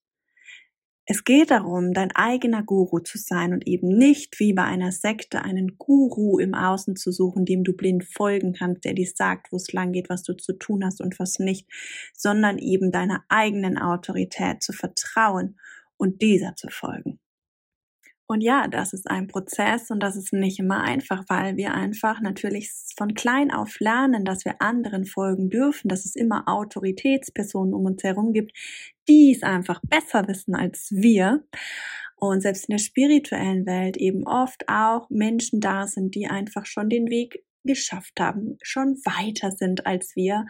Es 1.08 1.24
geht 1.24 1.52
darum, 1.52 1.94
dein 1.94 2.12
eigener 2.16 2.64
Guru 2.64 3.00
zu 3.00 3.20
sein 3.20 3.54
und 3.54 3.68
eben 3.68 3.90
nicht 3.90 4.40
wie 4.40 4.54
bei 4.54 4.64
einer 4.64 4.92
Sekte 4.92 5.44
einen 5.44 5.78
Guru 5.78 6.40
im 6.40 6.56
Außen 6.56 6.96
zu 6.96 7.12
suchen, 7.12 7.46
dem 7.46 7.64
du 7.64 7.74
blind 7.74 8.06
folgen 8.06 8.54
kannst, 8.54 8.86
der 8.86 8.96
dir 8.96 9.08
sagt, 9.08 9.52
wo 9.52 9.58
es 9.58 9.72
lang 9.72 9.92
geht, 9.92 10.10
was 10.10 10.24
du 10.24 10.34
zu 10.34 10.54
tun 10.54 10.84
hast 10.84 11.02
und 11.02 11.20
was 11.20 11.38
nicht, 11.38 11.68
sondern 12.16 12.58
eben 12.58 12.92
deiner 12.92 13.24
eigenen 13.30 13.78
Autorität 13.78 14.64
zu 14.64 14.74
vertrauen 14.74 15.60
und 15.98 16.24
dieser 16.24 16.56
zu 16.56 16.70
folgen. 16.70 17.20
Und 18.28 18.42
ja, 18.42 18.68
das 18.68 18.94
ist 18.94 19.10
ein 19.10 19.28
Prozess 19.28 19.92
und 19.92 20.02
das 20.02 20.16
ist 20.16 20.34
nicht 20.34 20.58
immer 20.58 20.82
einfach, 20.82 21.24
weil 21.28 21.58
wir 21.58 21.76
einfach 21.76 22.22
natürlich 22.22 22.72
von 22.98 23.14
klein 23.14 23.52
auf 23.52 23.80
lernen, 23.80 24.26
dass 24.26 24.46
wir 24.46 24.62
anderen 24.62 25.06
folgen 25.06 25.50
dürfen, 25.50 25.90
dass 25.90 26.06
es 26.06 26.16
immer 26.16 26.48
Autoritätspersonen 26.48 27.74
um 27.76 27.86
uns 27.86 28.04
herum 28.04 28.34
gibt, 28.34 28.52
die 29.08 29.32
es 29.32 29.44
einfach 29.44 29.80
besser 29.88 30.28
wissen 30.28 30.56
als 30.56 30.90
wir. 30.92 31.46
Und 32.18 32.42
selbst 32.42 32.68
in 32.68 32.74
der 32.74 32.80
spirituellen 32.80 33.68
Welt 33.68 33.98
eben 33.98 34.26
oft 34.26 34.68
auch 34.70 35.08
Menschen 35.12 35.60
da 35.60 35.86
sind, 35.86 36.16
die 36.16 36.28
einfach 36.28 36.66
schon 36.66 36.90
den 36.90 37.08
Weg 37.10 37.44
geschafft 37.66 38.20
haben, 38.20 38.58
schon 38.62 38.96
weiter 39.06 39.52
sind 39.52 39.86
als 39.86 40.16
wir 40.16 40.46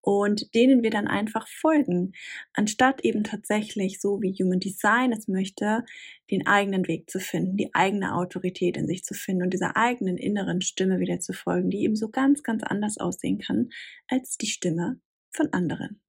und 0.00 0.54
denen 0.54 0.82
wir 0.82 0.90
dann 0.90 1.06
einfach 1.06 1.46
folgen, 1.48 2.12
anstatt 2.52 3.04
eben 3.04 3.24
tatsächlich 3.24 4.00
so 4.00 4.20
wie 4.22 4.32
Human 4.32 4.60
Design 4.60 5.12
es 5.12 5.28
möchte, 5.28 5.84
den 6.30 6.46
eigenen 6.46 6.86
Weg 6.88 7.10
zu 7.10 7.20
finden, 7.20 7.56
die 7.56 7.74
eigene 7.74 8.14
Autorität 8.14 8.76
in 8.76 8.86
sich 8.86 9.04
zu 9.04 9.14
finden 9.14 9.42
und 9.42 9.52
dieser 9.52 9.76
eigenen 9.76 10.16
inneren 10.16 10.60
Stimme 10.60 11.00
wieder 11.00 11.20
zu 11.20 11.32
folgen, 11.32 11.70
die 11.70 11.82
eben 11.82 11.96
so 11.96 12.08
ganz, 12.08 12.42
ganz 12.42 12.62
anders 12.62 12.98
aussehen 12.98 13.38
kann 13.38 13.70
als 14.06 14.36
die 14.36 14.46
Stimme 14.46 15.00
von 15.30 15.52
anderen. 15.52 16.00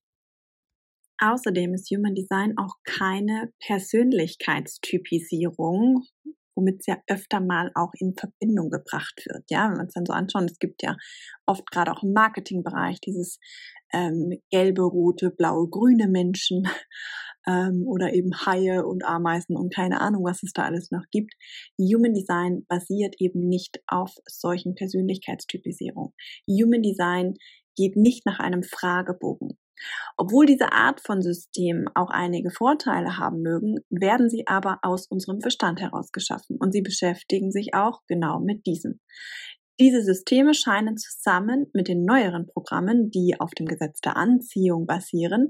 Außerdem 1.22 1.74
ist 1.74 1.92
Human 1.92 2.16
Design 2.16 2.58
auch 2.58 2.76
keine 2.86 3.52
Persönlichkeitstypisierung, 3.60 6.06
womit 6.56 6.80
es 6.80 6.86
ja 6.88 6.98
öfter 7.08 7.40
mal 7.40 7.72
auch 7.76 7.92
in 7.94 8.16
Verbindung 8.16 8.70
gebracht 8.70 9.24
wird. 9.26 9.44
Ja, 9.50 9.70
wenn 9.70 9.78
wir 9.78 9.84
uns 9.84 9.94
dann 9.94 10.06
so 10.06 10.14
anschauen, 10.14 10.46
es 10.46 10.60
gibt 10.60 10.84
ja 10.84 10.96
oft 11.46 11.70
gerade 11.72 11.92
auch 11.92 12.04
im 12.04 12.14
Marketingbereich 12.14 13.00
dieses 13.02 13.40
ähm, 13.94 14.40
gelbe, 14.52 14.84
rote, 14.84 15.32
blaue, 15.32 15.70
grüne 15.70 16.08
Menschen 16.08 16.68
ähm, 17.48 17.86
oder 17.88 18.14
eben 18.14 18.32
Haie 18.46 18.86
und 18.86 19.04
Ameisen 19.06 19.56
und 19.56 19.74
keine 19.74 20.02
Ahnung, 20.02 20.24
was 20.24 20.44
es 20.44 20.54
da 20.54 20.64
alles 20.64 20.92
noch 20.92 21.06
gibt. 21.12 21.34
Human 21.78 22.14
Design 22.14 22.66
basiert 22.68 23.16
eben 23.20 23.48
nicht 23.48 23.82
auf 23.88 24.14
solchen 24.28 24.76
Persönlichkeitstypisierungen. 24.76 26.14
Human 26.48 26.82
Design 26.82 27.36
geht 27.76 27.96
nicht 27.96 28.26
nach 28.26 28.40
einem 28.40 28.64
Fragebogen. 28.64 29.58
Obwohl 30.18 30.46
diese 30.46 30.72
Art 30.72 31.02
von 31.02 31.22
System 31.22 31.88
auch 31.96 32.10
einige 32.10 32.52
Vorteile 32.52 33.18
haben 33.18 33.42
mögen, 33.42 33.80
werden 33.90 34.30
sie 34.30 34.48
aber 34.48 34.80
aus 34.82 35.08
unserem 35.08 35.42
Verstand 35.42 35.82
heraus 35.82 36.12
geschaffen 36.12 36.58
und 36.60 36.72
sie 36.72 36.82
beschäftigen 36.82 37.52
sich 37.52 37.74
auch 37.74 38.02
genau 38.08 38.40
mit 38.40 38.66
diesem. 38.66 39.00
Diese 39.80 40.04
Systeme 40.04 40.54
scheinen 40.54 40.98
zusammen 40.98 41.68
mit 41.74 41.88
den 41.88 42.04
neueren 42.04 42.48
Programmen, 42.48 43.12
die 43.12 43.36
auf 43.40 43.52
dem 43.52 43.66
Gesetz 43.66 44.02
der 44.02 44.18
Anziehung 44.18 44.86
basieren, 44.86 45.48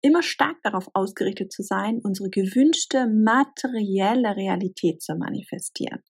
immer 0.00 0.22
stark 0.22 0.56
darauf 0.62 0.88
ausgerichtet 0.92 1.50
zu 1.50 1.62
sein, 1.62 2.00
unsere 2.04 2.28
gewünschte 2.28 3.06
materielle 3.08 4.36
Realität 4.36 5.02
zu 5.02 5.16
manifestieren. 5.16 6.02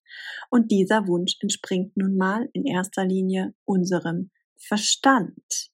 Und 0.51 0.73
dieser 0.73 1.07
Wunsch 1.07 1.37
entspringt 1.41 1.97
nun 1.97 2.17
mal 2.17 2.49
in 2.53 2.67
erster 2.67 3.07
Linie 3.07 3.55
unserem 3.65 4.31
Verstand. 4.59 5.71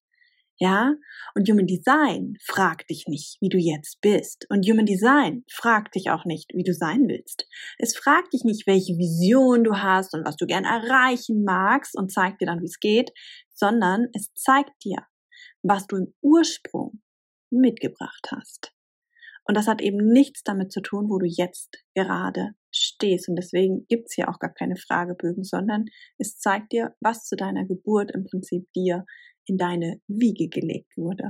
Ja? 0.60 0.94
Und 1.34 1.48
Human 1.48 1.66
Design 1.66 2.36
fragt 2.44 2.90
dich 2.90 3.06
nicht, 3.08 3.38
wie 3.40 3.48
du 3.48 3.56
jetzt 3.56 4.00
bist. 4.02 4.46
Und 4.50 4.68
Human 4.68 4.84
Design 4.84 5.44
fragt 5.50 5.94
dich 5.94 6.10
auch 6.10 6.26
nicht, 6.26 6.52
wie 6.54 6.64
du 6.64 6.74
sein 6.74 7.08
willst. 7.08 7.48
Es 7.78 7.96
fragt 7.96 8.34
dich 8.34 8.44
nicht, 8.44 8.66
welche 8.66 8.92
Vision 8.98 9.64
du 9.64 9.76
hast 9.76 10.14
und 10.14 10.24
was 10.26 10.36
du 10.36 10.46
gern 10.46 10.64
erreichen 10.64 11.44
magst 11.44 11.96
und 11.96 12.12
zeigt 12.12 12.42
dir 12.42 12.46
dann, 12.46 12.60
wie 12.60 12.66
es 12.66 12.78
geht, 12.78 13.10
sondern 13.54 14.08
es 14.12 14.32
zeigt 14.34 14.84
dir, 14.84 15.06
was 15.62 15.86
du 15.86 15.96
im 15.96 16.14
Ursprung 16.20 17.00
mitgebracht 17.50 18.28
hast. 18.30 18.72
Und 19.44 19.56
das 19.56 19.66
hat 19.66 19.80
eben 19.80 20.12
nichts 20.12 20.42
damit 20.44 20.70
zu 20.70 20.82
tun, 20.82 21.08
wo 21.08 21.18
du 21.18 21.26
jetzt 21.26 21.78
gerade 21.94 22.50
stehst. 22.70 23.28
Und 23.28 23.36
deswegen 23.36 23.86
gibt's 23.88 24.14
hier 24.14 24.28
auch 24.28 24.38
gar 24.38 24.52
keine 24.52 24.76
Fragebögen, 24.76 25.42
sondern 25.42 25.86
es 26.18 26.38
zeigt 26.38 26.72
dir, 26.72 26.94
was 27.00 27.24
zu 27.24 27.34
deiner 27.34 27.64
Geburt 27.64 28.10
im 28.12 28.24
Prinzip 28.24 28.70
dir 28.74 29.06
in 29.50 29.58
deine 29.58 30.00
Wiege 30.06 30.48
gelegt 30.48 30.96
wurde. 30.96 31.28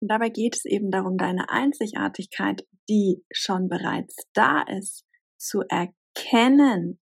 Und 0.00 0.10
dabei 0.10 0.28
geht 0.28 0.54
es 0.54 0.64
eben 0.64 0.90
darum, 0.90 1.16
deine 1.18 1.48
Einzigartigkeit, 1.48 2.66
die 2.88 3.24
schon 3.32 3.68
bereits 3.68 4.16
da 4.32 4.62
ist, 4.62 5.04
zu 5.38 5.62
erkennen, 5.68 7.00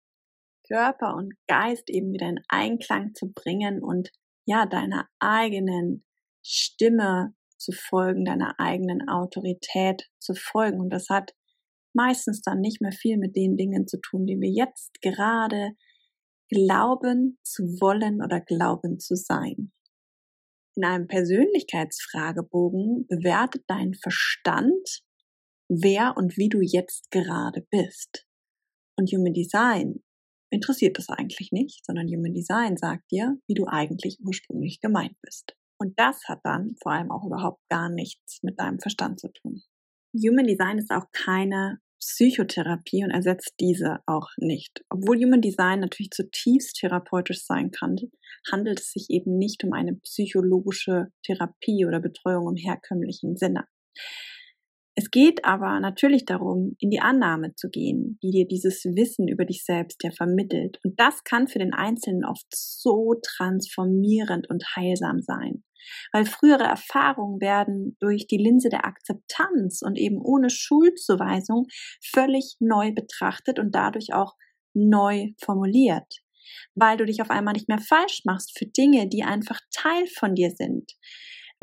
Körper 0.66 1.14
und 1.14 1.35
Geist 1.47 1.90
eben 1.90 2.12
wieder 2.12 2.28
in 2.28 2.40
Einklang 2.49 3.12
zu 3.14 3.31
bringen 3.33 3.83
und 3.83 4.11
ja, 4.47 4.66
deiner 4.66 5.09
eigenen 5.19 6.04
Stimme 6.43 7.35
zu 7.59 7.73
folgen, 7.73 8.25
deiner 8.25 8.54
eigenen 8.59 9.09
Autorität 9.09 10.09
zu 10.19 10.35
folgen. 10.35 10.81
Und 10.81 10.90
das 10.90 11.09
hat 11.11 11.33
meistens 11.95 12.40
dann 12.43 12.61
nicht 12.61 12.81
mehr 12.81 12.93
viel 12.93 13.19
mit 13.19 13.37
den 13.37 13.57
Dingen 13.57 13.87
zu 13.87 13.99
tun, 14.00 14.26
die 14.26 14.40
wir 14.40 14.50
jetzt 14.50 15.00
gerade 15.00 15.73
glauben 16.49 17.38
zu 17.43 17.62
wollen 17.81 18.23
oder 18.23 18.40
glauben 18.40 18.99
zu 18.99 19.16
sein. 19.16 19.73
In 20.76 20.85
einem 20.85 21.07
Persönlichkeitsfragebogen 21.07 23.07
bewertet 23.07 23.64
dein 23.69 23.95
Verstand, 23.95 25.02
wer 25.69 26.16
und 26.16 26.37
wie 26.37 26.49
du 26.49 26.61
jetzt 26.61 27.11
gerade 27.11 27.66
bist. 27.71 28.26
Und 28.97 29.11
Human 29.12 29.33
Design 29.33 30.02
interessiert 30.50 30.99
das 30.99 31.09
eigentlich 31.09 31.52
nicht, 31.52 31.85
sondern 31.85 32.09
Human 32.09 32.33
Design 32.33 32.76
sagt 32.76 33.11
dir, 33.11 33.37
wie 33.47 33.54
du 33.54 33.66
eigentlich 33.66 34.19
ursprünglich 34.25 34.81
gemeint 34.81 35.16
bist. 35.23 35.57
Und 35.78 35.99
das 35.99 36.23
hat 36.28 36.40
dann 36.45 36.75
vor 36.83 36.93
allem 36.93 37.11
auch 37.11 37.25
überhaupt 37.25 37.61
gar 37.69 37.88
nichts 37.88 38.43
mit 38.43 38.59
deinem 38.59 38.78
Verstand 38.78 39.21
zu 39.21 39.28
tun. 39.28 39.62
Human 40.14 40.47
Design 40.47 40.78
ist 40.78 40.90
auch 40.90 41.07
keine 41.12 41.81
Psychotherapie 42.07 43.05
und 43.05 43.11
ersetzt 43.11 43.55
diese 43.61 43.99
auch 44.07 44.29
nicht. 44.37 44.85
Obwohl 44.91 45.17
Human 45.17 45.41
Design 45.41 45.81
natürlich 45.81 46.11
zutiefst 46.11 46.77
therapeutisch 46.77 47.45
sein 47.45 47.71
kann, 47.71 47.97
handelt 48.51 48.81
es 48.81 48.93
sich 48.93 49.07
eben 49.09 49.39
nicht 49.39 49.65
um 49.65 49.73
eine 49.73 49.95
psychologische 49.97 51.09
Therapie 51.25 51.87
oder 51.87 52.01
Betreuung 52.01 52.51
im 52.51 52.57
herkömmlichen 52.57 53.37
Sinne. 53.37 53.65
Es 54.97 55.11
geht 55.11 55.45
aber 55.45 55.81
natürlich 55.81 56.25
darum, 56.25 56.77
in 56.79 56.91
die 56.91 57.01
Annahme 57.01 57.55
zu 57.57 57.69
gehen, 57.69 58.19
die 58.23 58.31
dir 58.31 58.47
dieses 58.47 58.85
Wissen 58.85 59.27
über 59.27 59.45
dich 59.45 59.65
selbst 59.65 60.05
ja 60.05 60.13
vermittelt. 60.13 60.79
Und 60.85 61.01
das 61.01 61.25
kann 61.25 61.49
für 61.49 61.59
den 61.59 61.75
Einzelnen 61.75 62.25
oft 62.25 62.47
so 62.55 63.15
transformierend 63.21 64.49
und 64.49 64.65
heilsam 64.77 65.21
sein. 65.21 65.65
Weil 66.12 66.26
frühere 66.26 66.64
Erfahrungen 66.64 67.41
werden 67.41 67.97
durch 68.00 68.26
die 68.26 68.38
Linse 68.38 68.69
der 68.69 68.87
Akzeptanz 68.87 69.83
und 69.83 69.99
eben 69.99 70.21
ohne 70.21 70.50
Schuldzuweisung 70.50 71.67
völlig 72.03 72.57
neu 72.61 72.93
betrachtet 72.93 73.59
und 73.59 73.75
dadurch 73.75 74.12
auch 74.12 74.35
neu 74.75 75.29
formuliert. 75.38 76.21
Weil 76.75 76.97
du 76.97 77.07
dich 77.07 77.23
auf 77.23 77.31
einmal 77.31 77.55
nicht 77.55 77.69
mehr 77.69 77.79
falsch 77.79 78.23
machst 78.25 78.59
für 78.59 78.67
Dinge, 78.67 79.09
die 79.09 79.23
einfach 79.23 79.61
Teil 79.71 80.07
von 80.07 80.35
dir 80.35 80.50
sind 80.50 80.93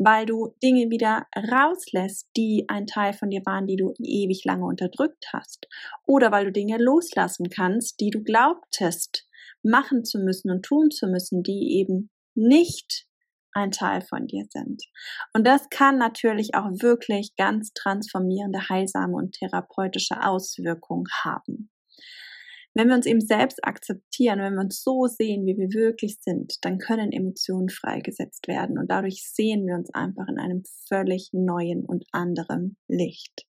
weil 0.04 0.26
du 0.26 0.54
Dinge 0.62 0.90
wieder 0.90 1.26
rauslässt, 1.36 2.28
die 2.36 2.64
ein 2.68 2.86
Teil 2.86 3.12
von 3.12 3.30
dir 3.30 3.42
waren, 3.44 3.66
die 3.66 3.76
du 3.76 3.94
ewig 3.98 4.44
lange 4.44 4.64
unterdrückt 4.64 5.26
hast. 5.32 5.68
Oder 6.06 6.32
weil 6.32 6.46
du 6.46 6.52
Dinge 6.52 6.78
loslassen 6.78 7.50
kannst, 7.50 8.00
die 8.00 8.10
du 8.10 8.22
glaubtest, 8.22 9.26
machen 9.62 10.04
zu 10.04 10.18
müssen 10.18 10.50
und 10.50 10.64
tun 10.64 10.90
zu 10.90 11.06
müssen, 11.06 11.42
die 11.42 11.78
eben 11.78 12.10
nicht 12.34 13.06
ein 13.52 13.70
Teil 13.70 14.02
von 14.02 14.26
dir 14.26 14.46
sind. 14.50 14.82
Und 15.32 15.46
das 15.46 15.68
kann 15.70 15.98
natürlich 15.98 16.54
auch 16.54 16.70
wirklich 16.80 17.34
ganz 17.36 17.72
transformierende, 17.72 18.68
heilsame 18.68 19.14
und 19.14 19.34
therapeutische 19.34 20.22
Auswirkungen 20.22 21.06
haben. 21.22 21.70
Wenn 22.74 22.88
wir 22.88 22.94
uns 22.94 23.04
eben 23.04 23.20
selbst 23.20 23.62
akzeptieren, 23.64 24.40
wenn 24.40 24.54
wir 24.54 24.62
uns 24.62 24.82
so 24.82 25.06
sehen, 25.06 25.44
wie 25.44 25.58
wir 25.58 25.68
wirklich 25.78 26.18
sind, 26.20 26.54
dann 26.62 26.78
können 26.78 27.12
Emotionen 27.12 27.68
freigesetzt 27.68 28.48
werden 28.48 28.78
und 28.78 28.90
dadurch 28.90 29.28
sehen 29.28 29.66
wir 29.66 29.74
uns 29.74 29.92
einfach 29.92 30.26
in 30.28 30.38
einem 30.38 30.62
völlig 30.88 31.30
neuen 31.32 31.84
und 31.84 32.04
anderen 32.12 32.78
Licht. 32.88 33.46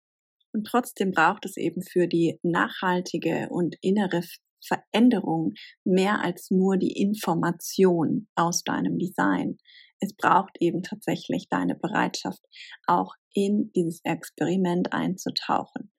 Und 0.52 0.68
trotzdem 0.68 1.10
braucht 1.10 1.44
es 1.46 1.56
eben 1.56 1.82
für 1.82 2.06
die 2.06 2.38
nachhaltige 2.42 3.48
und 3.50 3.76
innere 3.80 4.22
Veränderung 4.64 5.54
mehr 5.84 6.22
als 6.22 6.50
nur 6.50 6.76
die 6.76 6.92
Information 6.92 8.28
aus 8.34 8.62
deinem 8.64 8.98
Design. 8.98 9.58
Es 10.00 10.14
braucht 10.14 10.56
eben 10.60 10.82
tatsächlich 10.82 11.48
deine 11.48 11.74
Bereitschaft, 11.74 12.40
auch 12.86 13.14
in 13.32 13.72
dieses 13.74 14.00
Experiment 14.04 14.92
einzutauchen. 14.92 15.92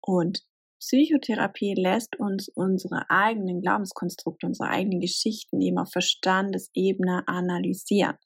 Und 0.00 0.40
Psychotherapie 0.80 1.74
lässt 1.74 2.18
uns 2.18 2.48
unsere 2.48 3.10
eigenen 3.10 3.60
Glaubenskonstrukte, 3.60 4.46
unsere 4.46 4.70
eigenen 4.70 5.00
Geschichten 5.00 5.60
eben 5.60 5.78
auf 5.78 5.90
Verstandesebene 5.90 7.24
analysieren. 7.26 8.16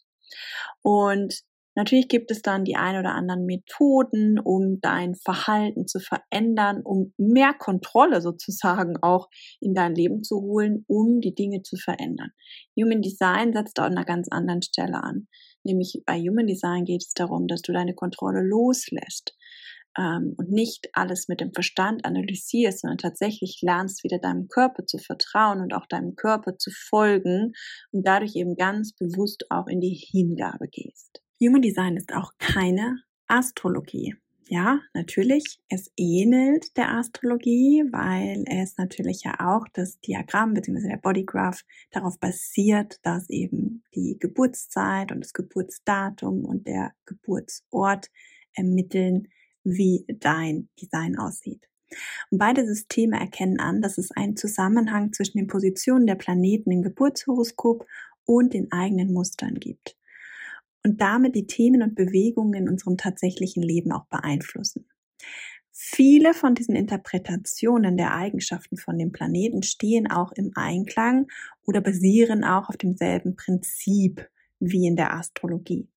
Und 0.82 1.42
Natürlich 1.74 2.08
gibt 2.08 2.30
es 2.30 2.42
dann 2.42 2.64
die 2.64 2.76
ein 2.76 2.98
oder 2.98 3.14
anderen 3.14 3.46
Methoden, 3.46 4.38
um 4.38 4.80
dein 4.80 5.14
Verhalten 5.14 5.86
zu 5.86 6.00
verändern, 6.00 6.82
um 6.84 7.14
mehr 7.16 7.54
Kontrolle 7.54 8.20
sozusagen 8.20 8.96
auch 9.00 9.28
in 9.60 9.74
dein 9.74 9.94
Leben 9.94 10.22
zu 10.22 10.40
holen, 10.42 10.84
um 10.86 11.20
die 11.20 11.34
Dinge 11.34 11.62
zu 11.62 11.76
verändern. 11.76 12.30
Human 12.78 13.00
Design 13.00 13.52
setzt 13.54 13.78
da 13.78 13.84
an 13.84 13.92
einer 13.92 14.04
ganz 14.04 14.28
anderen 14.30 14.62
Stelle 14.62 15.02
an. 15.02 15.28
Nämlich 15.64 16.02
bei 16.04 16.18
Human 16.18 16.46
Design 16.46 16.84
geht 16.84 17.02
es 17.02 17.14
darum, 17.14 17.46
dass 17.46 17.62
du 17.62 17.72
deine 17.72 17.94
Kontrolle 17.94 18.42
loslässt 18.42 19.34
ähm, 19.96 20.34
und 20.36 20.50
nicht 20.50 20.88
alles 20.92 21.28
mit 21.28 21.40
dem 21.40 21.52
Verstand 21.52 22.04
analysierst, 22.04 22.80
sondern 22.80 22.98
tatsächlich 22.98 23.60
lernst, 23.62 24.04
wieder 24.04 24.18
deinem 24.18 24.48
Körper 24.48 24.86
zu 24.86 24.98
vertrauen 24.98 25.60
und 25.60 25.74
auch 25.74 25.86
deinem 25.86 26.16
Körper 26.16 26.58
zu 26.58 26.70
folgen 26.70 27.52
und 27.92 28.06
dadurch 28.06 28.34
eben 28.36 28.56
ganz 28.56 28.92
bewusst 28.92 29.46
auch 29.50 29.66
in 29.66 29.80
die 29.80 29.94
Hingabe 29.94 30.68
gehst. 30.68 31.21
Human 31.42 31.60
Design 31.60 31.96
ist 31.96 32.14
auch 32.14 32.34
keine 32.38 33.02
Astrologie. 33.26 34.14
Ja, 34.46 34.80
natürlich, 34.94 35.58
es 35.68 35.90
ähnelt 35.96 36.76
der 36.76 36.92
Astrologie, 36.94 37.82
weil 37.90 38.44
es 38.46 38.76
natürlich 38.76 39.24
ja 39.24 39.34
auch 39.40 39.66
das 39.72 39.98
Diagramm 39.98 40.54
bzw. 40.54 40.86
der 40.88 40.98
Bodygraph 40.98 41.64
darauf 41.90 42.20
basiert, 42.20 43.00
dass 43.02 43.28
eben 43.28 43.82
die 43.96 44.18
Geburtszeit 44.20 45.10
und 45.10 45.24
das 45.24 45.32
Geburtsdatum 45.32 46.44
und 46.44 46.68
der 46.68 46.92
Geburtsort 47.06 48.08
ermitteln, 48.54 49.26
wie 49.64 50.04
dein 50.20 50.68
Design 50.80 51.18
aussieht. 51.18 51.68
Und 52.30 52.38
beide 52.38 52.64
Systeme 52.64 53.18
erkennen 53.18 53.58
an, 53.58 53.82
dass 53.82 53.98
es 53.98 54.12
einen 54.12 54.36
Zusammenhang 54.36 55.12
zwischen 55.12 55.38
den 55.38 55.48
Positionen 55.48 56.06
der 56.06 56.14
Planeten 56.14 56.70
im 56.70 56.82
Geburtshoroskop 56.82 57.84
und 58.26 58.54
den 58.54 58.70
eigenen 58.70 59.12
Mustern 59.12 59.54
gibt 59.54 59.96
und 60.84 61.00
damit 61.00 61.34
die 61.34 61.46
Themen 61.46 61.82
und 61.82 61.94
Bewegungen 61.94 62.54
in 62.54 62.68
unserem 62.68 62.96
tatsächlichen 62.96 63.62
Leben 63.62 63.92
auch 63.92 64.06
beeinflussen. 64.06 64.88
Viele 65.70 66.34
von 66.34 66.54
diesen 66.54 66.76
Interpretationen 66.76 67.96
der 67.96 68.14
Eigenschaften 68.14 68.76
von 68.76 68.98
dem 68.98 69.10
Planeten 69.10 69.62
stehen 69.62 70.10
auch 70.10 70.32
im 70.32 70.52
Einklang 70.54 71.28
oder 71.64 71.80
basieren 71.80 72.44
auch 72.44 72.68
auf 72.68 72.76
demselben 72.76 73.36
Prinzip 73.36 74.28
wie 74.60 74.86
in 74.86 74.96
der 74.96 75.14
Astrologie. 75.14 75.88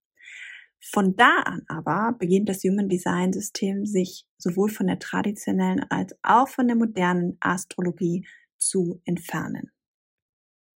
Von 0.79 1.15
da 1.15 1.39
an 1.45 1.63
aber 1.67 2.15
beginnt 2.17 2.47
das 2.47 2.63
Human 2.63 2.87
Design 2.87 3.33
System 3.33 3.85
sich 3.85 4.27
sowohl 4.37 4.69
von 4.69 4.87
der 4.87 4.99
traditionellen 4.99 5.83
als 5.89 6.15
auch 6.21 6.47
von 6.47 6.67
der 6.67 6.75
modernen 6.75 7.37
Astrologie 7.39 8.25
zu 8.57 9.01
entfernen. 9.03 9.71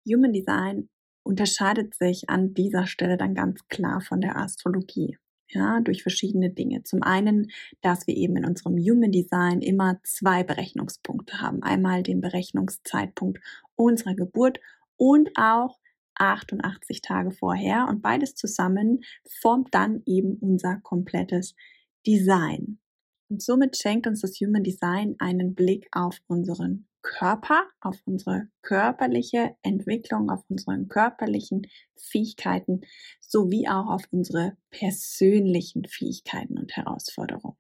Human 0.06 0.34
Design 0.34 0.90
unterscheidet 1.28 1.94
sich 1.94 2.30
an 2.30 2.54
dieser 2.54 2.88
Stelle 2.88 3.18
dann 3.18 3.36
ganz 3.36 3.68
klar 3.68 4.02
von 4.02 4.22
der 4.22 4.38
Astrologie. 4.38 5.18
Ja, 5.50 5.80
durch 5.80 6.04
verschiedene 6.04 6.50
Dinge. 6.50 6.84
Zum 6.84 7.04
einen, 7.04 7.52
dass 7.82 8.06
wir 8.06 8.18
eben 8.18 8.36
in 8.36 8.46
unserem 8.46 8.78
Human 8.78 9.12
Design 9.12 9.62
immer 9.62 9.98
zwei 10.04 10.44
Berechnungspunkte 10.44 11.40
haben. 11.40 11.64
Einmal 11.64 12.04
den 12.04 12.20
Berechnungszeitpunkt 12.20 13.40
unserer 13.76 14.14
Geburt 14.14 14.60
und 14.98 15.30
auch 15.38 15.80
88 16.16 17.02
Tage 17.02 17.32
vorher. 17.32 17.88
Und 17.90 18.02
beides 18.02 18.36
zusammen 18.36 19.02
formt 19.40 19.74
dann 19.74 20.02
eben 20.06 20.36
unser 20.36 20.82
komplettes 20.82 21.56
Design. 22.06 22.80
Und 23.30 23.42
somit 23.42 23.78
schenkt 23.78 24.06
uns 24.06 24.22
das 24.22 24.40
Human 24.42 24.64
Design 24.64 25.16
einen 25.20 25.56
Blick 25.56 25.88
auf 25.92 26.20
unseren 26.28 26.88
Körper, 27.08 27.64
auf 27.80 28.02
unsere 28.06 28.50
körperliche 28.62 29.56
Entwicklung, 29.62 30.30
auf 30.30 30.44
unsere 30.50 30.78
körperlichen 30.88 31.68
Fähigkeiten 31.96 32.82
sowie 33.22 33.68
auch 33.70 33.88
auf 33.88 34.04
unsere 34.12 34.58
persönlichen 34.72 35.86
Fähigkeiten 35.86 36.60
und 36.60 36.76
Herausforderungen. 36.76 37.58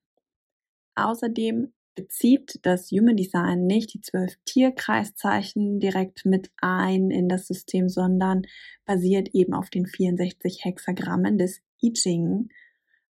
Außerdem 0.95 1.73
bezieht 1.95 2.59
das 2.63 2.91
Human 2.91 3.15
Design 3.15 3.65
nicht 3.65 3.93
die 3.93 4.01
zwölf 4.01 4.35
Tierkreiszeichen 4.43 5.79
direkt 5.79 6.25
mit 6.25 6.51
ein 6.57 7.09
in 7.09 7.29
das 7.29 7.47
System, 7.47 7.87
sondern 7.87 8.43
basiert 8.85 9.29
eben 9.33 9.53
auf 9.53 9.69
den 9.69 9.85
64 9.85 10.65
Hexagrammen 10.65 11.37
des 11.37 11.61
I 11.81 11.93
Ching 11.93 12.49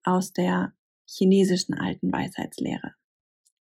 aus 0.03 0.33
der 0.33 0.73
chinesischen 1.05 1.75
alten 1.75 2.11
Weisheitslehre. 2.11 2.95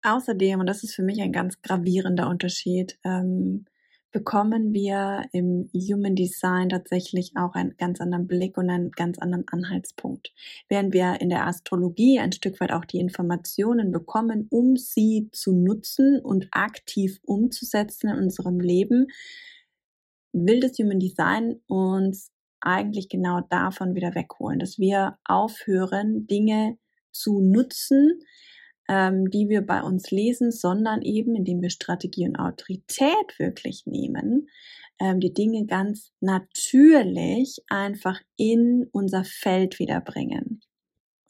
Außerdem, 0.04 0.60
und 0.60 0.66
das 0.66 0.84
ist 0.84 0.96
für 0.96 1.04
mich 1.04 1.22
ein 1.22 1.32
ganz 1.32 1.62
gravierender 1.62 2.28
Unterschied, 2.28 2.98
ähm, 3.04 3.66
bekommen 4.12 4.74
wir 4.74 5.24
im 5.32 5.70
Human 5.74 6.16
Design 6.16 6.70
tatsächlich 6.70 7.32
auch 7.36 7.54
einen 7.54 7.78
ganz 7.78 8.02
anderen 8.02 8.28
Blick 8.28 8.58
und 8.58 8.70
einen 8.70 8.92
ganz 8.92 9.18
anderen 9.20 9.48
Anhaltspunkt. 9.48 10.34
Während 10.68 10.94
wir 10.94 11.22
in 11.22 11.30
der 11.30 11.48
Astrologie 11.48 12.20
ein 12.20 12.32
Stück 12.32 12.60
weit 12.60 12.72
auch 12.72 12.86
die 12.86 13.00
Informationen 13.00 13.92
bekommen, 13.92 14.48
um 14.50 14.76
sie 14.76 15.30
zu 15.32 15.54
nutzen 15.54 16.20
und 16.20 16.48
aktiv 16.52 17.20
umzusetzen 17.24 18.10
in 18.10 18.18
unserem 18.18 18.60
Leben, 18.60 19.08
will 20.34 20.60
das 20.60 20.78
Human 20.78 21.00
Design 21.00 21.62
uns 21.68 22.32
eigentlich 22.60 23.10
genau 23.10 23.42
davon 23.50 23.96
wieder 23.96 24.14
wegholen, 24.14 24.60
dass 24.60 24.78
wir 24.78 25.18
aufhören, 25.24 26.28
Dinge 26.28 26.78
zu 27.12 27.42
nutzen, 27.42 28.22
ähm, 28.92 29.32
die 29.32 29.48
wir 29.48 29.62
bei 29.62 29.82
uns 29.82 30.12
lesen, 30.12 30.52
sondern 30.52 31.02
eben, 31.02 31.34
indem 31.34 31.62
wir 31.62 31.70
Strategie 31.70 32.28
und 32.28 32.36
Autorität 32.36 33.40
wirklich 33.40 33.86
nehmen, 33.86 34.50
ähm, 35.00 35.22
die 35.22 35.34
Dinge 35.34 35.66
ganz 35.66 36.12
natürlich 36.20 37.64
einfach 37.70 38.20
in 38.36 38.90
unser 38.92 39.24
Feld 39.24 39.80
wiederbringen. 39.80 40.60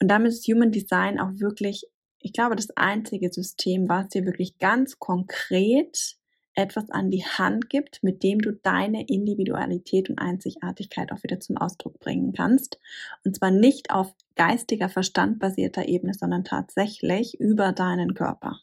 Und 0.00 0.08
damit 0.08 0.32
ist 0.32 0.48
Human 0.48 0.72
Design 0.72 1.20
auch 1.20 1.30
wirklich, 1.34 1.84
ich 2.18 2.32
glaube, 2.32 2.56
das 2.56 2.70
einzige 2.74 3.32
System, 3.32 3.88
was 3.88 4.08
dir 4.08 4.26
wirklich 4.26 4.58
ganz 4.58 4.98
konkret 4.98 6.16
etwas 6.54 6.90
an 6.90 7.10
die 7.10 7.24
Hand 7.24 7.70
gibt, 7.70 8.02
mit 8.02 8.24
dem 8.24 8.40
du 8.40 8.52
deine 8.52 9.06
Individualität 9.06 10.10
und 10.10 10.18
Einzigartigkeit 10.18 11.12
auch 11.12 11.22
wieder 11.22 11.38
zum 11.38 11.56
Ausdruck 11.56 12.00
bringen 12.00 12.32
kannst. 12.32 12.80
Und 13.24 13.36
zwar 13.36 13.52
nicht 13.52 13.90
auf 13.90 14.12
geistiger, 14.36 14.88
verstandbasierter 14.88 15.88
Ebene, 15.88 16.14
sondern 16.14 16.44
tatsächlich 16.44 17.38
über 17.40 17.72
deinen 17.72 18.14
Körper. 18.14 18.60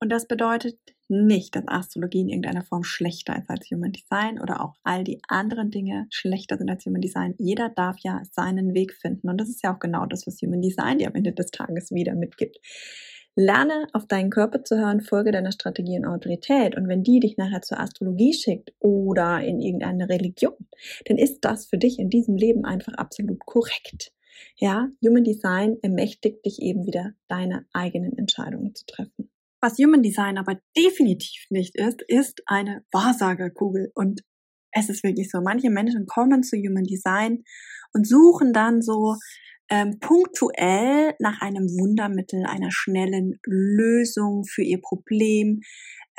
Und 0.00 0.10
das 0.10 0.26
bedeutet 0.26 0.78
nicht, 1.08 1.54
dass 1.54 1.66
Astrologie 1.66 2.20
in 2.20 2.28
irgendeiner 2.28 2.62
Form 2.62 2.84
schlechter 2.84 3.36
ist 3.38 3.48
als 3.48 3.70
Human 3.70 3.92
Design 3.92 4.40
oder 4.40 4.62
auch 4.62 4.74
all 4.82 5.04
die 5.04 5.20
anderen 5.28 5.70
Dinge 5.70 6.06
schlechter 6.10 6.56
sind 6.56 6.70
als 6.70 6.84
Human 6.84 7.00
Design. 7.00 7.34
Jeder 7.38 7.68
darf 7.70 7.96
ja 8.00 8.22
seinen 8.30 8.74
Weg 8.74 8.94
finden. 8.94 9.28
Und 9.28 9.38
das 9.38 9.48
ist 9.48 9.62
ja 9.62 9.74
auch 9.74 9.78
genau 9.78 10.06
das, 10.06 10.26
was 10.26 10.40
Human 10.42 10.62
Design 10.62 10.98
dir 10.98 11.08
am 11.08 11.14
Ende 11.14 11.32
des 11.32 11.50
Tages 11.50 11.90
wieder 11.90 12.14
mitgibt. 12.14 12.58
Lerne 13.36 13.88
auf 13.92 14.06
deinen 14.06 14.30
Körper 14.30 14.62
zu 14.62 14.78
hören, 14.78 15.00
folge 15.00 15.32
deiner 15.32 15.50
Strategie 15.52 15.98
und 15.98 16.06
Autorität. 16.06 16.76
Und 16.76 16.86
wenn 16.86 17.02
die 17.02 17.20
dich 17.20 17.36
nachher 17.36 17.62
zur 17.62 17.80
Astrologie 17.80 18.32
schickt 18.32 18.72
oder 18.78 19.40
in 19.40 19.60
irgendeine 19.60 20.08
Religion, 20.08 20.54
dann 21.06 21.18
ist 21.18 21.44
das 21.44 21.66
für 21.66 21.78
dich 21.78 21.98
in 21.98 22.10
diesem 22.10 22.36
Leben 22.36 22.64
einfach 22.64 22.94
absolut 22.94 23.44
korrekt. 23.44 24.13
Ja, 24.56 24.88
Human 25.04 25.24
Design 25.24 25.76
ermächtigt 25.82 26.44
dich 26.44 26.60
eben 26.60 26.86
wieder, 26.86 27.14
deine 27.28 27.66
eigenen 27.72 28.16
Entscheidungen 28.16 28.74
zu 28.74 28.84
treffen. 28.86 29.30
Was 29.60 29.78
Human 29.78 30.02
Design 30.02 30.36
aber 30.36 30.60
definitiv 30.76 31.46
nicht 31.50 31.74
ist, 31.74 32.02
ist 32.02 32.42
eine 32.46 32.84
Wahrsagerkugel. 32.92 33.90
Und 33.94 34.20
es 34.72 34.88
ist 34.88 35.02
wirklich 35.04 35.30
so, 35.30 35.40
manche 35.40 35.70
Menschen 35.70 36.06
kommen 36.06 36.42
zu 36.42 36.56
Human 36.56 36.84
Design 36.84 37.44
und 37.92 38.06
suchen 38.06 38.52
dann 38.52 38.82
so 38.82 39.16
ähm, 39.70 39.98
punktuell 40.00 41.14
nach 41.18 41.40
einem 41.40 41.64
Wundermittel, 41.64 42.44
einer 42.44 42.70
schnellen 42.70 43.38
Lösung 43.46 44.44
für 44.44 44.62
ihr 44.62 44.80
Problem. 44.80 45.60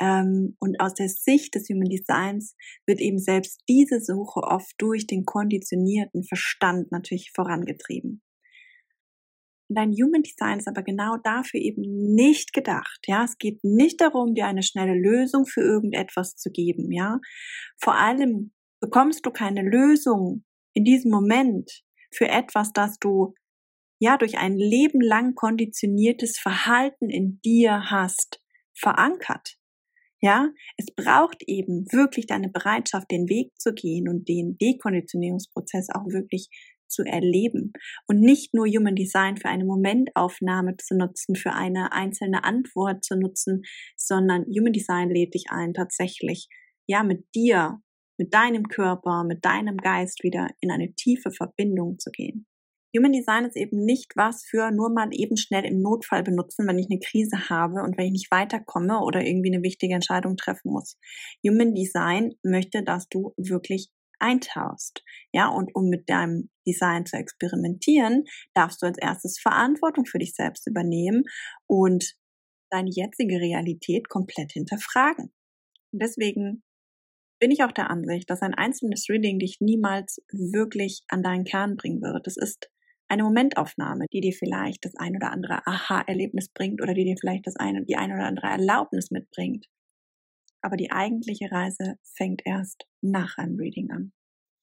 Ähm, 0.00 0.56
und 0.60 0.80
aus 0.80 0.94
der 0.94 1.08
Sicht 1.08 1.54
des 1.54 1.68
Human 1.68 1.88
Designs 1.88 2.54
wird 2.86 3.00
eben 3.00 3.18
selbst 3.18 3.62
diese 3.68 4.00
Suche 4.00 4.40
oft 4.40 4.74
durch 4.78 5.06
den 5.06 5.24
konditionierten 5.24 6.24
Verstand 6.24 6.92
natürlich 6.92 7.32
vorangetrieben. 7.34 8.22
Dein 9.68 9.90
Human 9.92 10.22
Design 10.22 10.58
ist 10.58 10.68
aber 10.68 10.82
genau 10.82 11.16
dafür 11.24 11.60
eben 11.60 11.82
nicht 12.14 12.52
gedacht. 12.52 13.00
Ja, 13.06 13.24
es 13.24 13.36
geht 13.38 13.64
nicht 13.64 14.00
darum, 14.00 14.34
dir 14.34 14.46
eine 14.46 14.62
schnelle 14.62 14.94
Lösung 14.94 15.44
für 15.44 15.60
irgendetwas 15.60 16.36
zu 16.36 16.50
geben. 16.50 16.92
Ja, 16.92 17.18
vor 17.80 17.96
allem 17.96 18.52
bekommst 18.80 19.26
du 19.26 19.30
keine 19.30 19.62
Lösung 19.62 20.44
in 20.72 20.84
diesem 20.84 21.10
Moment 21.10 21.82
für 22.12 22.28
etwas, 22.28 22.72
das 22.72 22.98
du 22.98 23.34
ja 23.98 24.16
durch 24.18 24.38
ein 24.38 24.56
Leben 24.56 25.00
lang 25.00 25.34
konditioniertes 25.34 26.38
Verhalten 26.38 27.10
in 27.10 27.40
dir 27.44 27.90
hast, 27.90 28.40
verankert. 28.72 29.58
Ja, 30.22 30.48
es 30.76 30.86
braucht 30.94 31.42
eben 31.46 31.84
wirklich 31.92 32.26
deine 32.26 32.48
Bereitschaft, 32.48 33.10
den 33.10 33.28
Weg 33.28 33.52
zu 33.58 33.74
gehen 33.74 34.08
und 34.08 34.28
den 34.28 34.56
Dekonditionierungsprozess 34.58 35.88
auch 35.94 36.06
wirklich 36.06 36.48
zu 36.88 37.02
erleben 37.02 37.72
und 38.06 38.20
nicht 38.20 38.54
nur 38.54 38.66
Human 38.66 38.94
Design 38.94 39.36
für 39.36 39.48
eine 39.48 39.64
Momentaufnahme 39.64 40.76
zu 40.76 40.96
nutzen, 40.96 41.34
für 41.34 41.52
eine 41.52 41.92
einzelne 41.92 42.44
Antwort 42.44 43.04
zu 43.04 43.16
nutzen, 43.16 43.62
sondern 43.96 44.44
Human 44.44 44.72
Design 44.72 45.10
lädt 45.10 45.34
dich 45.34 45.46
ein, 45.50 45.74
tatsächlich 45.74 46.48
ja 46.86 47.02
mit 47.02 47.26
dir 47.34 47.80
mit 48.18 48.34
deinem 48.34 48.68
Körper, 48.68 49.24
mit 49.24 49.44
deinem 49.44 49.76
Geist 49.76 50.22
wieder 50.22 50.48
in 50.60 50.70
eine 50.70 50.94
tiefe 50.94 51.30
Verbindung 51.30 51.98
zu 51.98 52.10
gehen. 52.10 52.46
Human 52.96 53.12
Design 53.12 53.44
ist 53.44 53.56
eben 53.56 53.84
nicht 53.84 54.16
was 54.16 54.44
für 54.44 54.70
nur 54.70 54.90
mal 54.90 55.08
eben 55.12 55.36
schnell 55.36 55.64
im 55.64 55.80
Notfall 55.80 56.22
benutzen, 56.22 56.66
wenn 56.66 56.78
ich 56.78 56.86
eine 56.90 57.00
Krise 57.00 57.48
habe 57.48 57.82
und 57.82 57.98
wenn 57.98 58.06
ich 58.06 58.12
nicht 58.12 58.30
weiterkomme 58.30 59.00
oder 59.00 59.24
irgendwie 59.24 59.52
eine 59.52 59.62
wichtige 59.62 59.94
Entscheidung 59.94 60.36
treffen 60.36 60.72
muss. 60.72 60.96
Human 61.46 61.74
Design 61.74 62.34
möchte, 62.42 62.82
dass 62.82 63.08
du 63.08 63.34
wirklich 63.36 63.90
eintauchst. 64.18 65.02
Ja, 65.32 65.48
und 65.48 65.74
um 65.74 65.88
mit 65.88 66.08
deinem 66.08 66.50
Design 66.66 67.04
zu 67.06 67.16
experimentieren, 67.16 68.24
darfst 68.54 68.82
du 68.82 68.86
als 68.86 68.98
erstes 68.98 69.38
Verantwortung 69.38 70.06
für 70.06 70.18
dich 70.18 70.34
selbst 70.34 70.66
übernehmen 70.66 71.24
und 71.66 72.14
deine 72.70 72.90
jetzige 72.90 73.40
Realität 73.40 74.08
komplett 74.08 74.52
hinterfragen. 74.52 75.32
Und 75.92 76.02
deswegen 76.02 76.62
bin 77.38 77.50
ich 77.50 77.62
auch 77.62 77.72
der 77.72 77.90
Ansicht, 77.90 78.30
dass 78.30 78.40
ein 78.40 78.54
einzelnes 78.54 79.08
Reading 79.08 79.38
dich 79.38 79.58
niemals 79.60 80.22
wirklich 80.32 81.02
an 81.08 81.22
deinen 81.22 81.44
Kern 81.44 81.76
bringen 81.76 82.00
wird. 82.00 82.26
Es 82.26 82.36
ist 82.36 82.70
eine 83.08 83.22
Momentaufnahme, 83.22 84.06
die 84.12 84.20
dir 84.20 84.32
vielleicht 84.32 84.84
das 84.84 84.94
ein 84.96 85.16
oder 85.16 85.30
andere 85.30 85.66
Aha-Erlebnis 85.66 86.48
bringt 86.48 86.82
oder 86.82 86.94
die 86.94 87.04
dir 87.04 87.16
vielleicht 87.20 87.46
das 87.46 87.56
eine, 87.56 87.84
die 87.84 87.96
ein 87.96 88.12
oder 88.12 88.26
andere 88.26 88.48
Erlaubnis 88.48 89.10
mitbringt. 89.10 89.66
Aber 90.62 90.76
die 90.76 90.90
eigentliche 90.90 91.50
Reise 91.50 91.96
fängt 92.02 92.42
erst 92.44 92.86
nach 93.00 93.38
einem 93.38 93.56
Reading 93.56 93.90
an. 93.90 94.12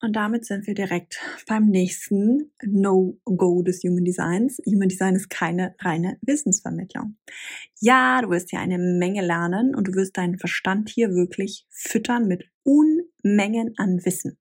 Und 0.04 0.18
damit 0.18 0.44
sind 0.46 0.68
wir 0.68 0.74
direkt 0.74 1.22
beim 1.48 1.68
nächsten 1.68 2.52
No-Go 2.62 3.62
des 3.62 3.84
Human 3.84 4.04
Designs. 4.04 4.58
Human 4.66 4.90
Design 4.90 5.16
ist 5.16 5.30
keine 5.30 5.76
reine 5.80 6.18
Wissensvermittlung. 6.22 7.16
Ja, 7.80 8.22
du 8.22 8.30
wirst 8.30 8.50
hier 8.50 8.60
eine 8.60 8.78
Menge 8.78 9.26
lernen 9.26 9.74
und 9.74 9.88
du 9.88 9.94
wirst 9.94 10.18
deinen 10.18 10.38
Verstand 10.38 10.90
hier 10.90 11.12
wirklich 11.12 11.66
füttern 11.70 12.28
mit 12.28 12.44
Unmengen 12.64 13.76
an 13.78 14.04
Wissen. 14.04 14.38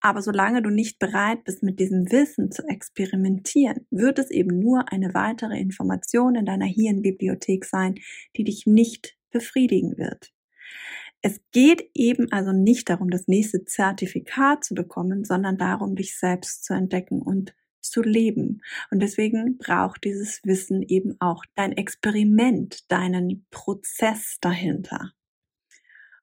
Aber 0.00 0.22
solange 0.22 0.62
du 0.62 0.70
nicht 0.70 0.98
bereit 0.98 1.44
bist, 1.44 1.62
mit 1.62 1.80
diesem 1.80 2.10
Wissen 2.10 2.50
zu 2.50 2.62
experimentieren, 2.66 3.86
wird 3.90 4.18
es 4.18 4.30
eben 4.30 4.58
nur 4.58 4.92
eine 4.92 5.14
weitere 5.14 5.58
Information 5.58 6.34
in 6.34 6.46
deiner 6.46 6.66
Hirnbibliothek 6.66 7.64
sein, 7.64 7.96
die 8.36 8.44
dich 8.44 8.66
nicht 8.66 9.16
befriedigen 9.30 9.98
wird. 9.98 10.32
Es 11.20 11.40
geht 11.50 11.90
eben 11.94 12.30
also 12.30 12.52
nicht 12.52 12.88
darum, 12.90 13.10
das 13.10 13.26
nächste 13.26 13.64
Zertifikat 13.64 14.64
zu 14.64 14.74
bekommen, 14.74 15.24
sondern 15.24 15.58
darum, 15.58 15.96
dich 15.96 16.16
selbst 16.16 16.64
zu 16.64 16.74
entdecken 16.74 17.22
und 17.22 17.54
zu 17.80 18.02
leben. 18.02 18.62
Und 18.90 19.00
deswegen 19.00 19.58
braucht 19.58 20.04
dieses 20.04 20.40
Wissen 20.44 20.82
eben 20.82 21.16
auch 21.20 21.44
dein 21.56 21.72
Experiment, 21.72 22.90
deinen 22.90 23.46
Prozess 23.50 24.38
dahinter. 24.40 25.12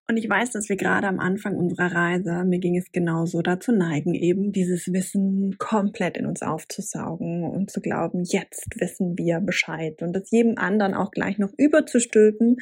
Und 0.07 0.17
ich 0.17 0.29
weiß, 0.29 0.51
dass 0.51 0.69
wir 0.69 0.75
gerade 0.75 1.07
am 1.07 1.19
Anfang 1.19 1.55
unserer 1.55 1.91
Reise, 1.91 2.43
mir 2.45 2.59
ging 2.59 2.77
es 2.77 2.91
genauso, 2.91 3.41
dazu 3.41 3.71
neigen, 3.71 4.13
eben 4.13 4.51
dieses 4.51 4.93
Wissen 4.93 5.57
komplett 5.57 6.17
in 6.17 6.27
uns 6.27 6.43
aufzusaugen 6.43 7.43
und 7.43 7.71
zu 7.71 7.81
glauben, 7.81 8.23
jetzt 8.23 8.67
wissen 8.79 9.17
wir 9.17 9.39
Bescheid 9.39 10.03
und 10.03 10.13
das 10.13 10.29
jedem 10.29 10.59
anderen 10.59 10.93
auch 10.93 11.09
gleich 11.09 11.39
noch 11.39 11.51
überzustülpen, 11.57 12.57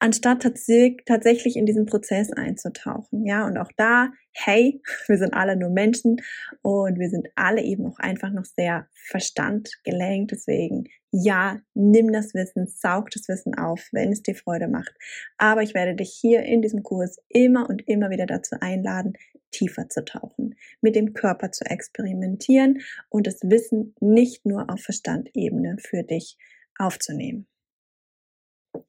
anstatt 0.00 0.42
tatsächlich 0.42 1.56
in 1.56 1.66
diesen 1.66 1.86
Prozess 1.86 2.32
einzutauchen. 2.32 3.24
Ja, 3.24 3.46
und 3.46 3.56
auch 3.56 3.70
da 3.76 4.08
hey, 4.32 4.80
wir 5.06 5.18
sind 5.18 5.34
alle 5.34 5.56
nur 5.56 5.70
Menschen 5.70 6.16
und 6.62 6.98
wir 6.98 7.10
sind 7.10 7.28
alle 7.34 7.62
eben 7.62 7.86
auch 7.86 7.98
einfach 7.98 8.30
noch 8.30 8.44
sehr 8.44 8.86
verstandgelenkt. 8.92 10.32
Deswegen, 10.32 10.84
ja, 11.12 11.60
nimm 11.74 12.12
das 12.12 12.34
Wissen, 12.34 12.66
saug 12.66 13.10
das 13.10 13.28
Wissen 13.28 13.54
auf, 13.56 13.88
wenn 13.92 14.12
es 14.12 14.22
dir 14.22 14.34
Freude 14.34 14.68
macht. 14.68 14.94
Aber 15.38 15.62
ich 15.62 15.74
werde 15.74 15.94
dich 15.94 16.12
hier 16.12 16.42
in 16.42 16.62
diesem 16.62 16.82
Kurs 16.82 17.18
immer 17.28 17.68
und 17.68 17.86
immer 17.88 18.10
wieder 18.10 18.26
dazu 18.26 18.56
einladen, 18.60 19.14
tiefer 19.50 19.88
zu 19.88 20.04
tauchen, 20.04 20.54
mit 20.80 20.94
dem 20.94 21.12
Körper 21.12 21.50
zu 21.50 21.64
experimentieren 21.64 22.82
und 23.08 23.26
das 23.26 23.40
Wissen 23.42 23.94
nicht 24.00 24.46
nur 24.46 24.70
auf 24.70 24.80
Verstandebene 24.80 25.76
für 25.80 26.04
dich 26.04 26.38
aufzunehmen. 26.78 27.46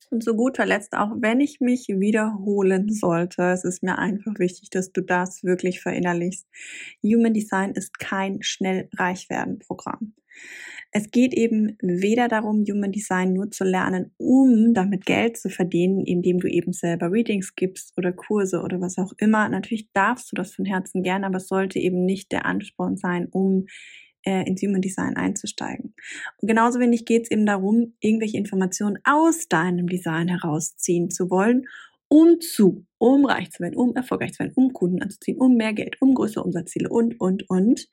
Und 0.10 0.24
zu 0.24 0.36
guter 0.36 0.66
Letzt, 0.66 0.94
auch 0.94 1.12
wenn 1.20 1.40
ich 1.40 1.62
mich 1.62 1.88
wiederholen 1.88 2.90
sollte, 2.90 3.44
es 3.44 3.64
ist 3.64 3.84
mir 3.84 3.98
einfach 3.98 4.38
wichtig, 4.40 4.70
dass 4.70 4.92
du 4.92 5.02
das 5.02 5.44
wirklich 5.44 5.80
verinnerlichst. 5.80 6.48
Human 7.04 7.34
Design 7.34 7.72
ist 7.72 7.98
kein 8.00 8.42
schnell 8.42 8.90
reich 8.98 9.30
werden 9.30 9.60
Programm. 9.60 10.14
Es 10.92 11.10
geht 11.10 11.34
eben 11.34 11.78
weder 11.82 12.28
darum, 12.28 12.66
Human 12.70 12.92
Design 12.92 13.32
nur 13.32 13.50
zu 13.50 13.64
lernen, 13.64 14.12
um 14.18 14.74
damit 14.74 15.06
Geld 15.06 15.38
zu 15.38 15.50
verdienen, 15.50 16.06
indem 16.06 16.40
du 16.40 16.48
eben 16.50 16.74
selber 16.74 17.12
Readings 17.12 17.56
gibst 17.56 17.94
oder 17.98 18.12
Kurse 18.12 18.62
oder 18.62 18.82
was 18.82 18.98
auch 18.98 19.14
immer. 19.18 19.48
Natürlich 19.48 19.90
darfst 19.94 20.32
du 20.32 20.36
das 20.36 20.54
von 20.54 20.66
Herzen 20.66 21.02
gerne, 21.02 21.28
aber 21.28 21.38
es 21.38 21.48
sollte 21.48 21.80
eben 21.80 22.04
nicht 22.06 22.34
der 22.34 22.46
Ansporn 22.46 22.98
sein, 22.98 23.28
um 23.32 23.68
äh, 24.24 24.48
ins 24.48 24.62
Human 24.62 24.82
Design 24.82 25.16
einzusteigen. 25.16 25.94
Und 26.38 26.48
genauso 26.48 26.80
wenig 26.80 27.06
geht 27.06 27.24
es 27.24 27.32
eben 27.32 27.46
darum, 27.46 27.94
irgendwelche 28.00 28.38
Informationen 28.38 29.00
aus 29.04 29.48
deinem 29.48 29.88
Design 29.88 30.28
herausziehen 30.28 31.10
zu 31.10 31.30
wollen, 31.30 31.68
um 32.08 32.42
zu, 32.42 32.86
um 32.98 33.26
reich 33.26 33.52
zu 33.52 33.62
werden, 33.62 33.76
um 33.76 33.96
erfolgreich 33.96 34.34
zu 34.34 34.40
werden, 34.40 34.54
um 34.56 34.74
Kunden 34.74 35.02
anzuziehen, 35.02 35.38
um 35.38 35.56
mehr 35.56 35.74
Geld, 35.74 36.02
um 36.02 36.14
größere 36.14 36.44
Umsatzziele 36.44 36.90
und, 36.90 37.20
und, 37.20 37.50
und. 37.50 37.88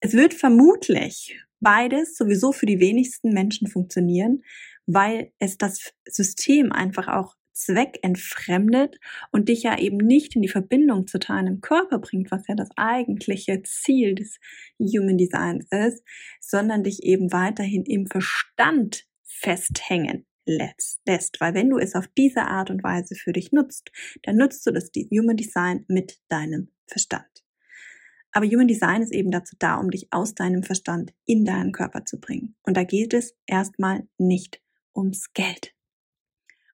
Es 0.00 0.12
wird 0.12 0.34
vermutlich 0.34 1.40
beides 1.60 2.16
sowieso 2.16 2.52
für 2.52 2.66
die 2.66 2.80
wenigsten 2.80 3.30
Menschen 3.30 3.66
funktionieren, 3.66 4.42
weil 4.86 5.32
es 5.38 5.56
das 5.58 5.94
System 6.06 6.70
einfach 6.70 7.08
auch 7.08 7.34
zweckentfremdet 7.56 9.00
und 9.32 9.48
dich 9.48 9.62
ja 9.62 9.78
eben 9.78 9.96
nicht 9.96 10.36
in 10.36 10.42
die 10.42 10.48
Verbindung 10.48 11.06
zu 11.06 11.18
deinem 11.18 11.60
Körper 11.60 11.98
bringt, 11.98 12.30
was 12.30 12.46
ja 12.46 12.54
das 12.54 12.68
eigentliche 12.76 13.62
Ziel 13.62 14.14
des 14.14 14.38
Human 14.78 15.16
Designs 15.16 15.66
ist, 15.70 16.04
sondern 16.40 16.84
dich 16.84 17.02
eben 17.02 17.32
weiterhin 17.32 17.84
im 17.84 18.06
Verstand 18.06 19.06
festhängen 19.24 20.26
lässt. 20.44 21.00
Weil 21.40 21.54
wenn 21.54 21.70
du 21.70 21.78
es 21.78 21.94
auf 21.94 22.06
diese 22.16 22.42
Art 22.42 22.70
und 22.70 22.84
Weise 22.84 23.14
für 23.14 23.32
dich 23.32 23.52
nutzt, 23.52 23.90
dann 24.22 24.36
nutzt 24.36 24.66
du 24.66 24.70
das 24.70 24.90
Human 25.10 25.36
Design 25.36 25.84
mit 25.88 26.20
deinem 26.28 26.68
Verstand. 26.86 27.26
Aber 28.32 28.46
Human 28.46 28.68
Design 28.68 29.00
ist 29.00 29.12
eben 29.12 29.30
dazu 29.30 29.56
da, 29.58 29.76
um 29.76 29.90
dich 29.90 30.08
aus 30.10 30.34
deinem 30.34 30.62
Verstand 30.62 31.14
in 31.24 31.46
deinen 31.46 31.72
Körper 31.72 32.04
zu 32.04 32.20
bringen. 32.20 32.54
Und 32.64 32.76
da 32.76 32.84
geht 32.84 33.14
es 33.14 33.34
erstmal 33.46 34.06
nicht 34.18 34.60
ums 34.94 35.32
Geld. 35.32 35.75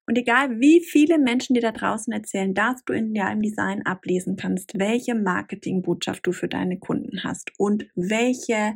Und 0.07 0.19
egal 0.19 0.59
wie 0.61 0.81
viele 0.81 1.19
Menschen 1.19 1.55
dir 1.55 1.63
da 1.63 1.73
draußen 1.73 2.13
erzählen, 2.13 2.55
dass 2.55 2.85
du 2.85 2.93
in 2.93 3.15
deinem 3.15 3.41
Design 3.41 3.87
ablesen 3.87 4.37
kannst, 4.37 4.79
welche 4.79 5.15
Marketingbotschaft 5.15 6.27
du 6.27 6.33
für 6.33 6.49
deine 6.49 6.79
Kunden 6.79 7.23
hast 7.23 7.53
und 7.57 7.87
welche 7.95 8.75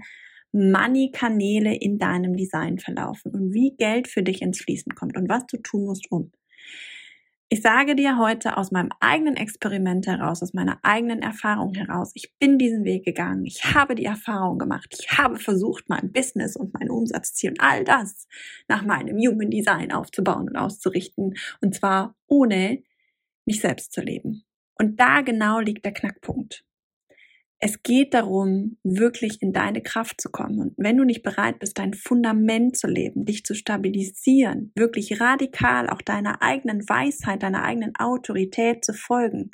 Money-Kanäle 0.53 1.75
in 1.75 1.99
deinem 1.99 2.37
Design 2.37 2.79
verlaufen 2.79 3.33
und 3.33 3.53
wie 3.53 3.75
Geld 3.77 4.09
für 4.09 4.23
dich 4.23 4.41
ins 4.41 4.61
Fließen 4.61 4.95
kommt 4.95 5.17
und 5.17 5.29
was 5.29 5.47
du 5.47 5.59
tun 5.59 5.85
musst, 5.85 6.11
um. 6.11 6.33
Ich 7.49 7.63
sage 7.63 7.95
dir 7.95 8.19
heute 8.19 8.57
aus 8.57 8.73
meinem 8.73 8.91
eigenen 8.99 9.37
Experiment 9.37 10.09
heraus, 10.09 10.43
aus 10.43 10.53
meiner 10.53 10.81
eigenen 10.83 11.23
Erfahrung 11.23 11.75
heraus, 11.75 12.11
ich 12.15 12.37
bin 12.41 12.59
diesen 12.59 12.83
Weg 12.85 13.05
gegangen, 13.05 13.47
ich 13.47 13.73
habe 13.73 13.95
die 13.95 14.05
Erfahrung 14.05 14.59
gemacht, 14.59 14.97
ich 14.99 15.17
habe 15.17 15.37
versucht, 15.37 15.89
mein 15.89 16.11
Business 16.11 16.57
und 16.57 16.75
mein 16.75 16.91
Umsatzziel 16.91 17.51
und 17.51 17.61
all 17.61 17.85
das 17.85 18.27
nach 18.67 18.83
meinem 18.83 19.17
Human 19.19 19.49
Design 19.49 19.93
aufzubauen 19.93 20.49
und 20.49 20.57
auszurichten, 20.57 21.35
und 21.61 21.73
zwar 21.73 22.17
ohne 22.27 22.83
mich 23.45 23.61
selbst 23.61 23.93
zu 23.93 24.01
leben. 24.01 24.43
Und 24.75 24.99
da 24.99 25.21
genau 25.21 25.61
liegt 25.61 25.85
der 25.85 25.93
Knackpunkt. 25.93 26.65
Es 27.59 27.83
geht 27.83 28.12
darum, 28.12 28.77
wirklich 28.85 29.40
in 29.40 29.55
deine 29.55 29.83
Kraft 29.83 30.21
zu 30.21 30.29
kommen. 30.31 30.61
Und 30.61 30.75
wenn 30.77 30.99
du 30.99 31.05
nicht 31.05 31.23
bereit 31.23 31.59
bist, 31.59 31.79
dein 31.79 31.95
Fundament 31.95 32.77
zu 32.77 32.87
leben, 32.87 33.25
dich 33.25 33.45
zu 33.45 33.55
stabilisieren, 33.55 34.73
wirklich 34.75 35.21
radikal 35.21 35.88
auch 35.88 36.03
deiner 36.03 36.42
eigenen 36.42 36.87
Weisheit, 36.87 37.42
deiner 37.42 37.62
eigenen 37.64 37.97
Autorität 37.97 38.85
zu 38.85 38.92
folgen, 38.92 39.53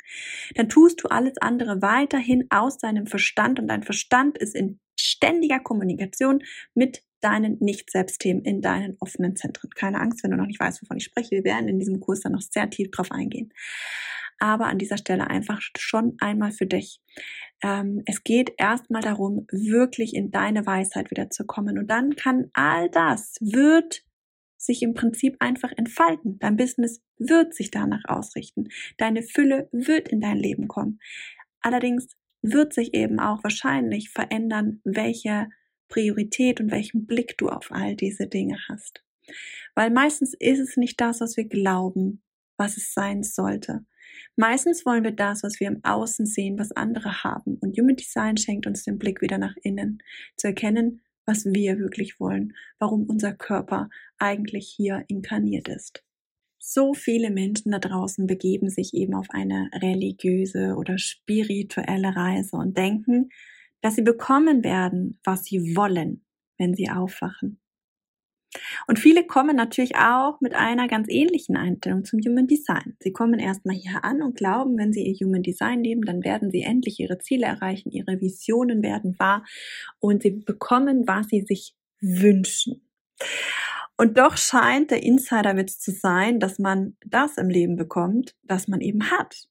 dann 0.55 0.67
tust 0.67 1.01
du 1.03 1.07
alles 1.07 1.37
andere 1.39 1.81
weiterhin 1.81 2.45
aus 2.49 2.77
deinem 2.77 3.07
Verstand 3.07 3.59
und 3.59 3.67
dein 3.67 3.83
Verstand 3.83 4.37
ist 4.37 4.55
in 4.55 4.79
ständiger 4.99 5.59
Kommunikation 5.61 6.43
mit 6.73 7.03
deinen 7.21 7.57
Nicht-Selbstthemen 7.61 8.43
in 8.43 8.61
deinen 8.61 8.97
offenen 8.99 9.37
Zentren. 9.37 9.69
Keine 9.69 10.01
Angst, 10.01 10.23
wenn 10.23 10.31
du 10.31 10.37
noch 10.37 10.45
nicht 10.45 10.59
weißt, 10.59 10.81
wovon 10.81 10.97
ich 10.97 11.05
spreche. 11.05 11.31
Wir 11.31 11.45
werden 11.45 11.69
in 11.69 11.79
diesem 11.79 12.01
Kurs 12.01 12.19
dann 12.19 12.33
noch 12.33 12.41
sehr 12.41 12.69
tief 12.69 12.91
drauf 12.91 13.11
eingehen 13.11 13.53
aber 14.43 14.67
an 14.67 14.77
dieser 14.77 14.97
Stelle 14.97 15.29
einfach 15.29 15.61
schon 15.77 16.17
einmal 16.19 16.51
für 16.51 16.65
dich. 16.65 16.99
Ähm, 17.63 18.03
es 18.05 18.23
geht 18.23 18.53
erstmal 18.57 19.01
darum, 19.01 19.47
wirklich 19.49 20.13
in 20.13 20.29
deine 20.31 20.65
Weisheit 20.65 21.09
wieder 21.09 21.29
zu 21.29 21.45
kommen. 21.45 21.79
Und 21.79 21.87
dann 21.87 22.15
kann 22.15 22.51
all 22.53 22.89
das, 22.89 23.37
wird 23.39 24.03
sich 24.57 24.83
im 24.83 24.93
Prinzip 24.93 25.37
einfach 25.39 25.71
entfalten. 25.75 26.37
Dein 26.39 26.57
Business 26.57 27.01
wird 27.17 27.53
sich 27.53 27.71
danach 27.71 28.03
ausrichten. 28.05 28.69
Deine 28.97 29.23
Fülle 29.23 29.69
wird 29.71 30.09
in 30.09 30.21
dein 30.21 30.37
Leben 30.37 30.67
kommen. 30.67 30.99
Allerdings 31.61 32.07
wird 32.41 32.73
sich 32.73 32.93
eben 32.93 33.19
auch 33.19 33.43
wahrscheinlich 33.43 34.09
verändern, 34.09 34.81
welche 34.83 35.49
Priorität 35.87 36.59
und 36.59 36.71
welchen 36.71 37.05
Blick 37.05 37.37
du 37.37 37.49
auf 37.49 37.71
all 37.71 37.95
diese 37.95 38.27
Dinge 38.27 38.57
hast. 38.67 39.03
Weil 39.75 39.89
meistens 39.89 40.33
ist 40.37 40.59
es 40.59 40.75
nicht 40.75 40.99
das, 40.99 41.21
was 41.21 41.37
wir 41.37 41.45
glauben, 41.45 42.21
was 42.57 42.77
es 42.77 42.93
sein 42.93 43.23
sollte. 43.23 43.85
Meistens 44.35 44.85
wollen 44.85 45.03
wir 45.03 45.11
das, 45.11 45.43
was 45.43 45.59
wir 45.59 45.67
im 45.67 45.83
Außen 45.83 46.25
sehen, 46.25 46.57
was 46.57 46.71
andere 46.71 47.23
haben. 47.23 47.57
Und 47.61 47.77
Human 47.77 47.95
Design 47.95 48.37
schenkt 48.37 48.65
uns 48.65 48.83
den 48.83 48.97
Blick 48.97 49.21
wieder 49.21 49.37
nach 49.37 49.55
innen, 49.61 50.01
zu 50.37 50.47
erkennen, 50.47 51.01
was 51.25 51.45
wir 51.45 51.77
wirklich 51.77 52.19
wollen, 52.19 52.53
warum 52.79 53.03
unser 53.09 53.33
Körper 53.33 53.89
eigentlich 54.17 54.73
hier 54.75 55.03
inkarniert 55.07 55.67
ist. 55.67 56.03
So 56.59 56.93
viele 56.93 57.29
Menschen 57.29 57.71
da 57.71 57.79
draußen 57.79 58.25
begeben 58.25 58.69
sich 58.69 58.93
eben 58.93 59.13
auf 59.13 59.27
eine 59.29 59.69
religiöse 59.73 60.75
oder 60.75 60.97
spirituelle 60.97 62.15
Reise 62.15 62.55
und 62.55 62.77
denken, 62.77 63.29
dass 63.81 63.95
sie 63.95 64.01
bekommen 64.01 64.63
werden, 64.63 65.19
was 65.23 65.43
sie 65.43 65.75
wollen, 65.75 66.25
wenn 66.57 66.73
sie 66.73 66.89
aufwachen. 66.89 67.59
Und 68.87 68.99
viele 68.99 69.25
kommen 69.25 69.55
natürlich 69.55 69.95
auch 69.95 70.39
mit 70.41 70.53
einer 70.53 70.87
ganz 70.87 71.07
ähnlichen 71.09 71.55
Einstellung 71.55 72.05
zum 72.05 72.19
Human 72.19 72.47
Design. 72.47 72.95
Sie 72.99 73.11
kommen 73.11 73.39
erstmal 73.39 73.75
hier 73.75 74.03
an 74.03 74.21
und 74.21 74.35
glauben, 74.35 74.77
wenn 74.77 74.93
sie 74.93 75.05
ihr 75.05 75.25
Human 75.25 75.43
Design 75.43 75.83
leben, 75.83 76.01
dann 76.01 76.23
werden 76.23 76.51
sie 76.51 76.61
endlich 76.61 76.99
ihre 76.99 77.17
Ziele 77.17 77.45
erreichen, 77.45 77.91
ihre 77.91 78.19
Visionen 78.21 78.83
werden 78.83 79.17
wahr 79.19 79.43
und 79.99 80.23
sie 80.23 80.31
bekommen, 80.31 81.07
was 81.07 81.27
sie 81.27 81.41
sich 81.41 81.75
wünschen. 81.99 82.87
Und 83.97 84.17
doch 84.17 84.37
scheint 84.37 84.91
der 84.91 85.03
Insiderwitz 85.03 85.79
zu 85.79 85.91
sein, 85.91 86.39
dass 86.39 86.59
man 86.59 86.97
das 87.05 87.37
im 87.37 87.49
Leben 87.49 87.75
bekommt, 87.75 88.35
das 88.43 88.67
man 88.67 88.81
eben 88.81 89.11
hat. 89.11 89.47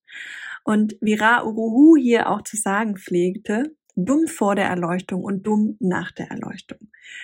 Und 0.65 0.97
wie 1.01 1.15
Ra 1.15 1.45
Uruhu 1.45 1.97
hier 1.97 2.29
auch 2.31 2.43
zu 2.43 2.57
sagen 2.57 2.97
pflegte, 2.97 3.77
dumm 3.95 4.27
vor 4.27 4.55
der 4.55 4.67
Erleuchtung 4.67 5.23
und 5.23 5.47
dumm 5.47 5.77
nach 5.81 6.13
der 6.13 6.31
Erleuchtung. 6.31 6.79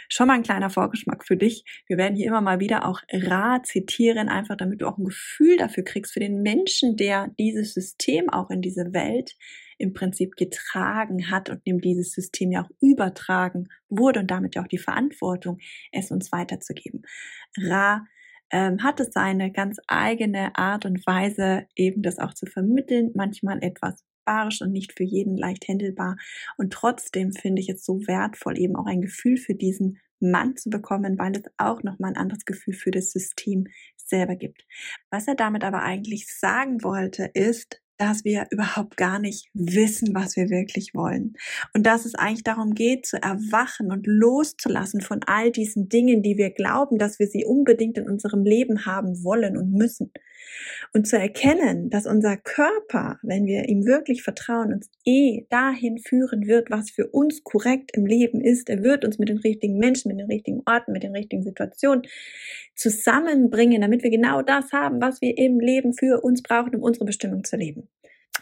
Schon 0.09 0.29
mal 0.29 0.35
ein 0.35 0.43
kleiner 0.43 0.71
Vorgeschmack 0.71 1.25
für 1.25 1.37
dich. 1.37 1.65
Wir 1.87 1.97
werden 1.97 2.17
hier 2.17 2.27
immer 2.27 2.41
mal 2.41 2.61
wieder 2.61 2.87
auch 2.87 3.01
Ra 3.11 3.63
zitieren, 3.63 4.29
einfach 4.29 4.57
damit 4.57 4.83
du 4.83 4.87
auch 4.87 4.99
ein 4.99 5.05
Gefühl 5.05 5.57
dafür 5.57 5.85
kriegst, 5.85 6.13
für 6.13 6.21
den 6.21 6.43
Menschen, 6.43 6.97
der 6.97 7.29
dieses 7.39 7.75
System 7.75 8.29
auch 8.29 8.51
in 8.51 8.61
diese 8.61 8.93
Welt 8.93 9.37
im 9.79 9.93
Prinzip 9.95 10.37
getragen 10.37 11.31
hat 11.31 11.51
und 11.51 11.67
dem 11.67 11.81
dieses 11.81 12.13
System 12.13 12.51
ja 12.51 12.65
auch 12.65 12.71
übertragen 12.81 13.69
wurde 13.89 14.21
und 14.21 14.31
damit 14.31 14.57
ja 14.57 14.63
auch 14.63 14.69
die 14.69 14.79
Verantwortung, 14.79 15.59
es 15.93 16.11
uns 16.11 16.33
weiterzugeben. 16.33 17.03
Ra 17.57 18.05
ähm, 18.51 18.83
hat 18.83 18.99
es 19.01 19.13
seine 19.13 19.53
ganz 19.53 19.79
eigene 19.87 20.57
Art 20.57 20.85
und 20.87 21.07
Weise, 21.07 21.67
eben 21.77 22.03
das 22.03 22.19
auch 22.19 22.35
zu 22.35 22.47
vermitteln, 22.47 23.13
manchmal 23.15 23.63
etwas 23.63 24.05
barbarisch 24.29 24.61
und 24.61 24.73
nicht 24.73 24.93
für 24.97 25.05
jeden 25.05 25.37
leicht 25.37 25.67
händelbar. 25.69 26.17
Und 26.57 26.73
trotzdem 26.73 27.33
finde 27.33 27.61
ich 27.61 27.69
es 27.69 27.85
so 27.85 28.07
wertvoll, 28.07 28.59
eben 28.59 28.77
auch 28.77 28.87
ein 28.87 29.01
Gefühl 29.01 29.37
für 29.37 29.55
diesen 29.55 29.99
Mann 30.21 30.57
zu 30.57 30.69
bekommen, 30.71 31.19
weil 31.19 31.33
es 31.37 31.45
auch 31.57 31.83
nochmal 31.83 32.12
ein 32.12 32.17
anderes 32.17 32.45
Gefühl 32.45 32.75
für 32.75 32.91
das 32.91 33.12
System 33.12 33.67
selber 33.97 34.37
gibt. 34.37 34.67
Was 35.11 35.29
er 35.29 35.35
damit 35.35 35.64
aber 35.64 35.83
eigentlich 35.83 36.27
sagen 36.27 36.83
wollte, 36.83 37.31
ist, 37.35 37.81
dass 37.99 38.25
wir 38.25 38.47
überhaupt 38.51 38.97
gar 38.97 39.19
nicht 39.19 39.49
wissen, 39.55 40.14
was 40.14 40.37
wir 40.37 40.51
wirklich 40.51 40.95
wollen. 40.95 41.35
Und 41.75 41.85
dass 41.85 42.05
es 42.05 42.14
eigentlich 42.14 42.45
darum 42.45 42.75
geht, 42.75 43.07
zu 43.07 43.21
erwachen 43.21 43.91
und 43.91 44.07
loszulassen 44.07 45.01
von 45.01 45.21
all 45.27 45.51
diesen 45.51 45.88
Dingen, 45.88 46.23
die 46.23 46.37
wir 46.37 46.51
glauben, 46.51 46.99
dass 46.99 47.19
wir 47.19 47.27
sie 47.27 47.45
unbedingt 47.45 47.99
in 47.99 48.09
unserem 48.09 48.45
Leben 48.45 48.87
haben 48.87 49.25
wollen 49.25 49.57
und 49.57 49.73
müssen. 49.73 50.12
Und 50.92 51.07
zu 51.07 51.18
erkennen, 51.18 51.90
dass 51.90 52.07
unser 52.07 52.37
Körper, 52.37 53.18
wenn 53.22 53.46
wir 53.46 53.68
ihm 53.68 53.85
wirklich 53.85 54.22
vertrauen, 54.22 54.72
uns 54.72 54.90
eh 55.05 55.46
dahin 55.51 55.98
führen 55.98 56.46
wird, 56.46 56.70
was 56.70 56.90
für 56.90 57.07
uns 57.09 57.44
korrekt 57.44 57.90
im 57.94 58.07
Leben 58.07 58.40
ist. 58.40 58.68
Er 58.70 58.83
wird 58.83 59.05
uns 59.05 59.18
mit 59.18 59.29
den 59.29 59.38
richtigen 59.38 59.79
Menschen, 59.79 60.09
mit 60.09 60.18
den 60.18 60.31
richtigen 60.31 60.62
Orten, 60.66 60.92
mit 60.92 61.03
den 61.03 61.14
richtigen 61.14 61.42
Situationen 61.42 62.03
zusammenbringen, 62.74 63.81
damit 63.83 64.03
wir 64.03 64.11
genau 64.11 64.42
das 64.42 64.72
haben, 64.72 65.01
was 65.01 65.20
wir 65.20 65.37
im 65.37 65.61
Leben 65.61 65.94
für 65.94 66.22
uns 66.22 66.42
brauchen, 66.42 66.74
um 66.77 66.83
unsere 66.83 67.05
Bestimmung 67.05 67.44
zu 67.44 67.57
leben. 67.57 67.88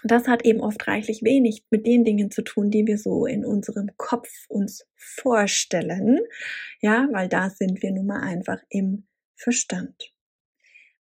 Das 0.04 0.28
hat 0.28 0.44
eben 0.44 0.61
oft 0.61 0.87
reichlich 0.87 1.22
wenig 1.22 1.64
mit 1.70 1.87
den 1.87 2.04
Dingen 2.04 2.30
zu 2.30 2.42
tun, 2.42 2.70
die 2.70 2.87
wir 2.87 2.98
so 2.98 3.26
in 3.26 3.44
unserem 3.44 3.90
Kopf 3.96 4.28
uns 4.48 4.87
vorstellen. 4.94 6.20
Ja, 6.80 7.09
weil 7.12 7.28
da 7.28 7.50
sind 7.50 7.82
wir 7.82 7.92
nun 7.92 8.06
mal 8.06 8.20
einfach 8.20 8.62
im 8.68 9.06
Verstand. 9.35 10.12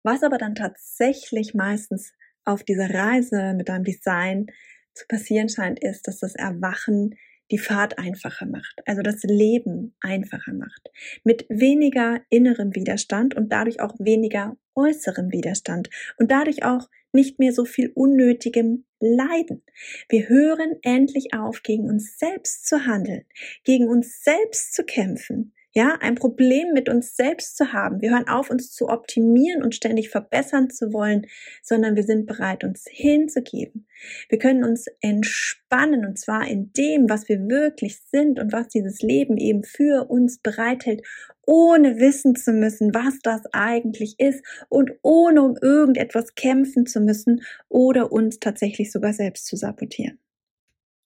Was 0.04 0.22
aber 0.22 0.38
dann 0.38 0.54
tatsächlich 0.54 1.54
meistens 1.54 2.12
auf 2.44 2.62
dieser 2.62 2.90
Reise 2.90 3.54
mit 3.54 3.68
deinem 3.68 3.84
Design 3.84 4.46
zu 4.92 5.06
passieren 5.08 5.48
scheint, 5.48 5.82
ist, 5.82 6.06
dass 6.06 6.20
das 6.20 6.34
Erwachen 6.34 7.16
die 7.50 7.58
Fahrt 7.58 7.98
einfacher 7.98 8.46
macht, 8.46 8.82
also 8.86 9.02
das 9.02 9.22
Leben 9.22 9.94
einfacher 10.00 10.52
macht, 10.52 10.90
mit 11.24 11.46
weniger 11.48 12.20
innerem 12.28 12.74
Widerstand 12.74 13.34
und 13.34 13.50
dadurch 13.50 13.80
auch 13.80 13.94
weniger 13.98 14.56
äußerem 14.74 15.30
Widerstand. 15.32 15.88
Und 16.18 16.30
dadurch 16.30 16.64
auch 16.64 16.88
nicht 17.12 17.38
mehr 17.38 17.52
so 17.52 17.64
viel 17.64 17.92
unnötigem 17.94 18.84
Leiden. 18.98 19.62
Wir 20.08 20.28
hören 20.28 20.76
endlich 20.82 21.32
auf, 21.32 21.62
gegen 21.62 21.84
uns 21.88 22.18
selbst 22.18 22.66
zu 22.66 22.86
handeln, 22.86 23.24
gegen 23.62 23.88
uns 23.88 24.22
selbst 24.22 24.74
zu 24.74 24.84
kämpfen, 24.84 25.54
ja, 25.76 25.98
ein 26.00 26.14
Problem 26.14 26.72
mit 26.72 26.88
uns 26.88 27.16
selbst 27.16 27.56
zu 27.56 27.72
haben. 27.72 28.00
Wir 28.00 28.12
hören 28.12 28.28
auf, 28.28 28.48
uns 28.48 28.70
zu 28.70 28.88
optimieren 28.88 29.62
und 29.64 29.74
ständig 29.74 30.08
verbessern 30.08 30.70
zu 30.70 30.92
wollen, 30.92 31.26
sondern 31.62 31.96
wir 31.96 32.04
sind 32.04 32.26
bereit, 32.26 32.62
uns 32.62 32.84
hinzugeben. 32.88 33.88
Wir 34.28 34.38
können 34.38 34.62
uns 34.62 34.86
entspannen 35.00 36.06
und 36.06 36.16
zwar 36.16 36.46
in 36.46 36.72
dem, 36.74 37.10
was 37.10 37.28
wir 37.28 37.40
wirklich 37.48 38.00
sind 38.12 38.38
und 38.38 38.52
was 38.52 38.68
dieses 38.68 39.00
Leben 39.00 39.36
eben 39.36 39.64
für 39.64 40.08
uns 40.08 40.38
bereithält, 40.38 41.02
ohne 41.44 41.98
wissen 41.98 42.36
zu 42.36 42.52
müssen, 42.52 42.94
was 42.94 43.18
das 43.22 43.42
eigentlich 43.52 44.14
ist 44.18 44.44
und 44.68 44.92
ohne 45.02 45.42
um 45.42 45.56
irgendetwas 45.60 46.36
kämpfen 46.36 46.86
zu 46.86 47.00
müssen 47.00 47.42
oder 47.68 48.12
uns 48.12 48.38
tatsächlich 48.38 48.92
sogar 48.92 49.12
selbst 49.12 49.46
zu 49.46 49.56
sabotieren. 49.56 50.18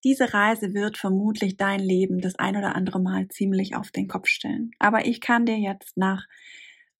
Diese 0.05 0.33
Reise 0.33 0.75
wird 0.75 0.97
vermutlich 0.97 1.57
dein 1.57 1.81
Leben 1.81 2.21
das 2.21 2.37
ein 2.37 2.57
oder 2.57 2.77
andere 2.77 3.01
Mal 3.01 3.29
ziemlich 3.29 3.75
auf 3.75 3.91
den 3.91 4.09
Kopf 4.09 4.29
stellen. 4.29 4.71
Aber 4.79 5.07
ich 5.07 5.21
kann 5.21 5.45
dir 5.45 5.59
jetzt 5.59 5.97
nach 5.97 6.27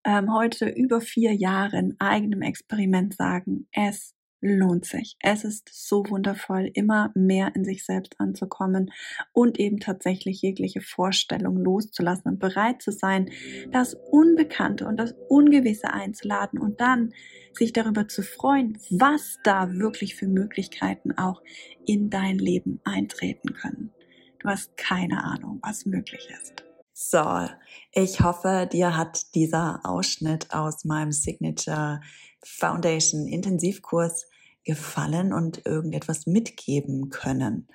ähm, 0.03 0.33
heute 0.33 0.67
über 0.67 1.01
vier 1.01 1.33
Jahren 1.33 1.95
eigenem 1.99 2.41
Experiment 2.41 3.15
sagen, 3.15 3.67
es 3.71 4.15
lohnt 4.41 4.85
sich. 4.85 5.17
Es 5.19 5.43
ist 5.43 5.69
so 5.71 6.03
wundervoll, 6.09 6.69
immer 6.73 7.11
mehr 7.15 7.55
in 7.55 7.65
sich 7.65 7.85
selbst 7.85 8.19
anzukommen 8.19 8.91
und 9.33 9.59
eben 9.59 9.79
tatsächlich 9.79 10.41
jegliche 10.41 10.81
Vorstellung 10.81 11.57
loszulassen 11.57 12.31
und 12.31 12.39
bereit 12.39 12.81
zu 12.81 12.91
sein, 12.91 13.29
das 13.71 13.93
Unbekannte 13.93 14.87
und 14.87 14.97
das 14.97 15.13
Ungewisse 15.27 15.91
einzuladen 15.91 16.59
und 16.59 16.79
dann 16.79 17.13
sich 17.53 17.73
darüber 17.73 18.07
zu 18.07 18.21
freuen, 18.23 18.77
was 18.89 19.37
da 19.43 19.73
wirklich 19.73 20.15
für 20.15 20.27
Möglichkeiten 20.27 21.11
auch 21.17 21.41
in 21.85 22.09
dein 22.09 22.37
Leben 22.37 22.79
eintreten 22.83 23.53
können. 23.53 23.91
Du 24.39 24.47
hast 24.47 24.77
keine 24.77 25.23
Ahnung, 25.23 25.59
was 25.61 25.85
möglich 25.85 26.29
ist. 26.41 26.63
So, 27.01 27.47
ich 27.93 28.19
hoffe, 28.19 28.67
dir 28.69 28.97
hat 28.97 29.33
dieser 29.33 29.79
Ausschnitt 29.85 30.53
aus 30.53 30.83
meinem 30.83 31.13
Signature 31.13 32.01
Foundation 32.43 33.27
Intensivkurs 33.27 34.27
gefallen 34.63 35.33
und 35.33 35.65
irgendetwas 35.65 36.25
mitgeben 36.25 37.09
können. 37.09 37.67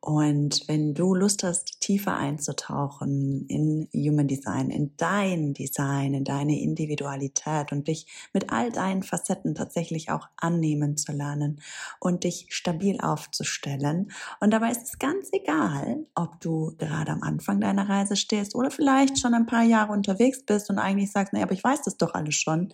Und 0.00 0.68
wenn 0.68 0.94
du 0.94 1.12
Lust 1.12 1.42
hast, 1.42 1.80
tiefer 1.80 2.16
einzutauchen 2.16 3.46
in 3.48 3.88
Human 3.92 4.28
Design, 4.28 4.70
in 4.70 4.96
dein 4.96 5.54
Design, 5.54 6.14
in 6.14 6.22
deine 6.22 6.60
Individualität 6.60 7.72
und 7.72 7.88
dich 7.88 8.06
mit 8.32 8.52
all 8.52 8.70
deinen 8.70 9.02
Facetten 9.02 9.56
tatsächlich 9.56 10.10
auch 10.10 10.28
annehmen 10.36 10.96
zu 10.96 11.10
lernen 11.10 11.60
und 11.98 12.22
dich 12.22 12.46
stabil 12.50 13.00
aufzustellen. 13.00 14.12
Und 14.38 14.52
dabei 14.52 14.70
ist 14.70 14.84
es 14.84 14.98
ganz 15.00 15.30
egal, 15.32 16.06
ob 16.14 16.40
du 16.40 16.76
gerade 16.78 17.10
am 17.10 17.24
Anfang 17.24 17.60
deiner 17.60 17.88
Reise 17.88 18.14
stehst 18.14 18.54
oder 18.54 18.70
vielleicht 18.70 19.18
schon 19.18 19.34
ein 19.34 19.46
paar 19.46 19.64
Jahre 19.64 19.92
unterwegs 19.92 20.44
bist 20.44 20.70
und 20.70 20.78
eigentlich 20.78 21.10
sagst, 21.10 21.32
naja, 21.32 21.44
aber 21.44 21.54
ich 21.54 21.64
weiß 21.64 21.82
das 21.82 21.96
doch 21.96 22.14
alles 22.14 22.36
schon. 22.36 22.72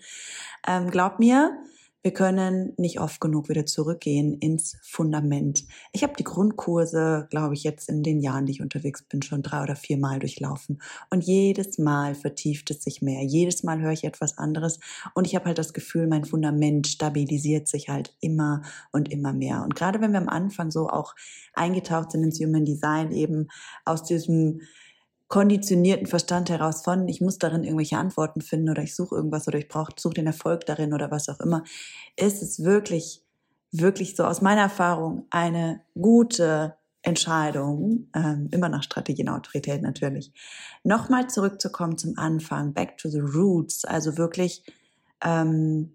Ähm, 0.66 0.90
glaub 0.90 1.18
mir, 1.18 1.56
wir 2.04 2.12
können 2.12 2.74
nicht 2.76 3.00
oft 3.00 3.18
genug 3.18 3.48
wieder 3.48 3.64
zurückgehen 3.64 4.34
ins 4.34 4.76
Fundament. 4.82 5.64
Ich 5.90 6.02
habe 6.02 6.12
die 6.18 6.22
Grundkurse, 6.22 7.26
glaube 7.30 7.54
ich, 7.54 7.64
jetzt 7.64 7.88
in 7.88 8.02
den 8.02 8.20
Jahren, 8.20 8.44
die 8.44 8.52
ich 8.52 8.60
unterwegs 8.60 9.02
bin, 9.02 9.22
schon 9.22 9.42
drei 9.42 9.62
oder 9.62 9.74
vier 9.74 9.96
Mal 9.96 10.18
durchlaufen. 10.18 10.82
Und 11.08 11.24
jedes 11.24 11.78
Mal 11.78 12.14
vertieft 12.14 12.70
es 12.70 12.82
sich 12.82 13.00
mehr. 13.00 13.22
Jedes 13.22 13.62
Mal 13.62 13.80
höre 13.80 13.92
ich 13.92 14.04
etwas 14.04 14.36
anderes. 14.36 14.80
Und 15.14 15.26
ich 15.26 15.34
habe 15.34 15.46
halt 15.46 15.56
das 15.56 15.72
Gefühl, 15.72 16.06
mein 16.06 16.26
Fundament 16.26 16.88
stabilisiert 16.88 17.68
sich 17.68 17.88
halt 17.88 18.14
immer 18.20 18.60
und 18.92 19.10
immer 19.10 19.32
mehr. 19.32 19.62
Und 19.62 19.74
gerade 19.74 20.02
wenn 20.02 20.12
wir 20.12 20.20
am 20.20 20.28
Anfang 20.28 20.70
so 20.70 20.90
auch 20.90 21.14
eingetaucht 21.54 22.12
sind 22.12 22.22
ins 22.22 22.38
Human 22.38 22.66
Design, 22.66 23.12
eben 23.12 23.48
aus 23.86 24.02
diesem 24.02 24.60
konditionierten 25.28 26.06
Verstand 26.06 26.50
heraus 26.50 26.82
von, 26.82 27.08
ich 27.08 27.20
muss 27.20 27.38
darin 27.38 27.64
irgendwelche 27.64 27.98
Antworten 27.98 28.40
finden 28.40 28.70
oder 28.70 28.82
ich 28.82 28.94
suche 28.94 29.16
irgendwas 29.16 29.48
oder 29.48 29.58
ich 29.58 29.68
brauche, 29.68 29.92
suche 29.96 30.14
den 30.14 30.26
Erfolg 30.26 30.66
darin 30.66 30.92
oder 30.92 31.10
was 31.10 31.28
auch 31.28 31.40
immer, 31.40 31.64
ist 32.16 32.42
es 32.42 32.62
wirklich, 32.62 33.22
wirklich 33.72 34.16
so 34.16 34.24
aus 34.24 34.42
meiner 34.42 34.62
Erfahrung 34.62 35.26
eine 35.30 35.80
gute 36.00 36.76
Entscheidung, 37.02 38.08
ähm, 38.14 38.48
immer 38.50 38.68
nach 38.68 38.82
Strategie 38.82 39.22
und 39.22 39.28
Autorität 39.30 39.82
natürlich, 39.82 40.32
nochmal 40.84 41.28
zurückzukommen 41.28 41.98
zum 41.98 42.16
Anfang, 42.18 42.72
back 42.72 42.96
to 42.96 43.08
the 43.08 43.20
roots, 43.20 43.84
also 43.84 44.16
wirklich 44.16 44.64
ähm, 45.22 45.92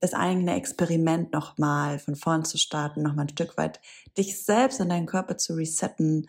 das 0.00 0.12
eigene 0.12 0.54
Experiment 0.54 1.32
nochmal 1.32 1.98
von 1.98 2.16
vorn 2.16 2.44
zu 2.44 2.58
starten, 2.58 3.02
nochmal 3.02 3.26
ein 3.26 3.30
Stück 3.30 3.56
weit 3.56 3.80
dich 4.18 4.42
selbst 4.44 4.80
und 4.80 4.88
deinen 4.88 5.06
Körper 5.06 5.38
zu 5.38 5.54
resetten, 5.54 6.28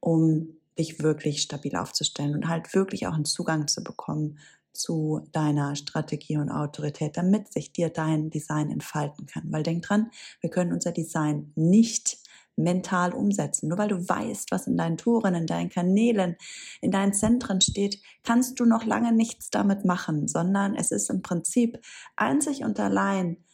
um 0.00 0.56
dich 0.78 1.02
wirklich 1.02 1.42
stabil 1.42 1.76
aufzustellen 1.76 2.34
und 2.34 2.48
halt 2.48 2.74
wirklich 2.74 3.06
auch 3.06 3.14
einen 3.14 3.24
Zugang 3.24 3.68
zu 3.68 3.82
bekommen 3.82 4.38
zu 4.72 5.26
deiner 5.32 5.74
Strategie 5.74 6.36
und 6.36 6.50
Autorität, 6.50 7.16
damit 7.16 7.52
sich 7.52 7.72
dir 7.72 7.88
dein 7.88 8.30
Design 8.30 8.70
entfalten 8.70 9.26
kann. 9.26 9.44
Weil 9.50 9.62
denk 9.62 9.82
dran, 9.82 10.10
wir 10.40 10.50
können 10.50 10.72
unser 10.72 10.92
Design 10.92 11.52
nicht 11.54 12.18
mental 12.56 13.12
umsetzen. 13.12 13.68
Nur 13.68 13.78
weil 13.78 13.88
du 13.88 14.08
weißt, 14.08 14.50
was 14.50 14.66
in 14.66 14.76
deinen 14.76 14.96
Touren, 14.96 15.34
in 15.34 15.46
deinen 15.46 15.68
Kanälen, 15.68 16.36
in 16.80 16.90
deinen 16.90 17.12
Zentren 17.12 17.60
steht, 17.60 18.00
kannst 18.22 18.58
du 18.58 18.64
noch 18.64 18.84
lange 18.84 19.12
nichts 19.12 19.50
damit 19.50 19.84
machen, 19.84 20.26
sondern 20.26 20.74
es 20.74 20.90
ist 20.90 21.10
im 21.10 21.22
Prinzip 21.22 21.78
einzig 22.16 22.64
und 22.64 22.80
allein 22.80 23.44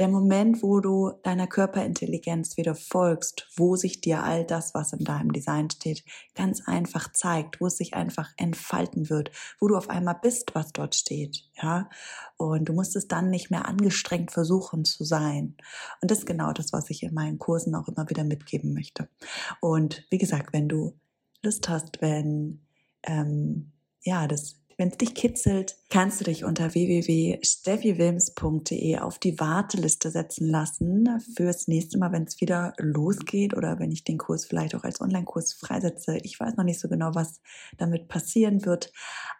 der 0.00 0.08
Moment, 0.08 0.62
wo 0.62 0.80
du 0.80 1.12
deiner 1.22 1.46
Körperintelligenz 1.46 2.56
wieder 2.56 2.74
folgst, 2.74 3.46
wo 3.54 3.76
sich 3.76 4.00
dir 4.00 4.24
all 4.24 4.46
das, 4.46 4.72
was 4.72 4.94
in 4.94 5.04
deinem 5.04 5.30
Design 5.30 5.68
steht, 5.68 6.04
ganz 6.34 6.66
einfach 6.66 7.12
zeigt, 7.12 7.60
wo 7.60 7.66
es 7.66 7.76
sich 7.76 7.92
einfach 7.92 8.30
entfalten 8.38 9.10
wird, 9.10 9.30
wo 9.60 9.68
du 9.68 9.76
auf 9.76 9.90
einmal 9.90 10.18
bist, 10.22 10.54
was 10.54 10.72
dort 10.72 10.94
steht, 10.94 11.44
ja. 11.62 11.90
Und 12.38 12.70
du 12.70 12.72
musst 12.72 12.96
es 12.96 13.08
dann 13.08 13.28
nicht 13.28 13.50
mehr 13.50 13.68
angestrengt 13.68 14.30
versuchen 14.30 14.86
zu 14.86 15.04
sein. 15.04 15.56
Und 16.00 16.10
das 16.10 16.20
ist 16.20 16.26
genau 16.26 16.54
das, 16.54 16.72
was 16.72 16.88
ich 16.88 17.02
in 17.02 17.12
meinen 17.12 17.38
Kursen 17.38 17.74
auch 17.74 17.86
immer 17.86 18.08
wieder 18.08 18.24
mitgeben 18.24 18.72
möchte. 18.72 19.06
Und 19.60 20.06
wie 20.08 20.18
gesagt, 20.18 20.54
wenn 20.54 20.66
du 20.66 20.98
Lust 21.42 21.68
hast, 21.68 22.00
wenn 22.00 22.62
ähm, 23.02 23.72
ja 24.02 24.26
das 24.26 24.59
wenn 24.80 24.88
es 24.88 24.96
dich 24.96 25.14
kitzelt, 25.14 25.76
kannst 25.90 26.20
du 26.20 26.24
dich 26.24 26.44
unter 26.44 26.72
www.steffiwilms.de 26.72 29.00
auf 29.00 29.18
die 29.18 29.38
Warteliste 29.38 30.10
setzen 30.10 30.48
lassen 30.48 31.20
fürs 31.36 31.68
nächste 31.68 31.98
Mal, 31.98 32.12
wenn 32.12 32.22
es 32.22 32.40
wieder 32.40 32.72
losgeht 32.78 33.54
oder 33.54 33.78
wenn 33.78 33.92
ich 33.92 34.04
den 34.04 34.16
Kurs 34.16 34.46
vielleicht 34.46 34.74
auch 34.74 34.84
als 34.84 35.02
Online-Kurs 35.02 35.52
freisetze. 35.52 36.16
Ich 36.22 36.40
weiß 36.40 36.56
noch 36.56 36.64
nicht 36.64 36.80
so 36.80 36.88
genau, 36.88 37.14
was 37.14 37.42
damit 37.76 38.08
passieren 38.08 38.64
wird, 38.64 38.90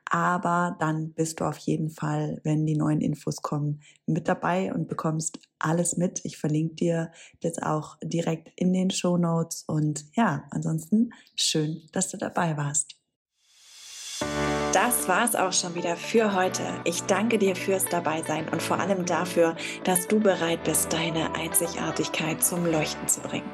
aber 0.04 0.76
dann 0.78 1.14
bist 1.14 1.40
du 1.40 1.46
auf 1.46 1.56
jeden 1.56 1.88
Fall, 1.88 2.42
wenn 2.44 2.66
die 2.66 2.76
neuen 2.76 3.00
Infos 3.00 3.40
kommen, 3.40 3.80
mit 4.04 4.28
dabei 4.28 4.74
und 4.74 4.88
bekommst 4.88 5.38
alles 5.58 5.96
mit. 5.96 6.20
Ich 6.24 6.36
verlinke 6.36 6.74
dir 6.74 7.12
das 7.40 7.62
auch 7.62 7.96
direkt 8.02 8.52
in 8.56 8.74
den 8.74 8.90
Show 8.90 9.16
Notes 9.16 9.64
und 9.66 10.04
ja, 10.14 10.44
ansonsten 10.50 11.14
schön, 11.34 11.80
dass 11.92 12.10
du 12.10 12.18
dabei 12.18 12.58
warst. 12.58 12.99
Das 14.72 15.08
war 15.08 15.24
es 15.24 15.34
auch 15.34 15.52
schon 15.52 15.74
wieder 15.74 15.96
für 15.96 16.32
heute. 16.32 16.62
Ich 16.84 17.02
danke 17.02 17.38
dir 17.38 17.56
fürs 17.56 17.86
Dabeisein 17.86 18.48
und 18.50 18.62
vor 18.62 18.78
allem 18.78 19.04
dafür, 19.04 19.56
dass 19.82 20.06
du 20.06 20.20
bereit 20.20 20.62
bist, 20.62 20.92
deine 20.92 21.34
Einzigartigkeit 21.34 22.44
zum 22.44 22.64
Leuchten 22.66 23.08
zu 23.08 23.20
bringen. 23.20 23.50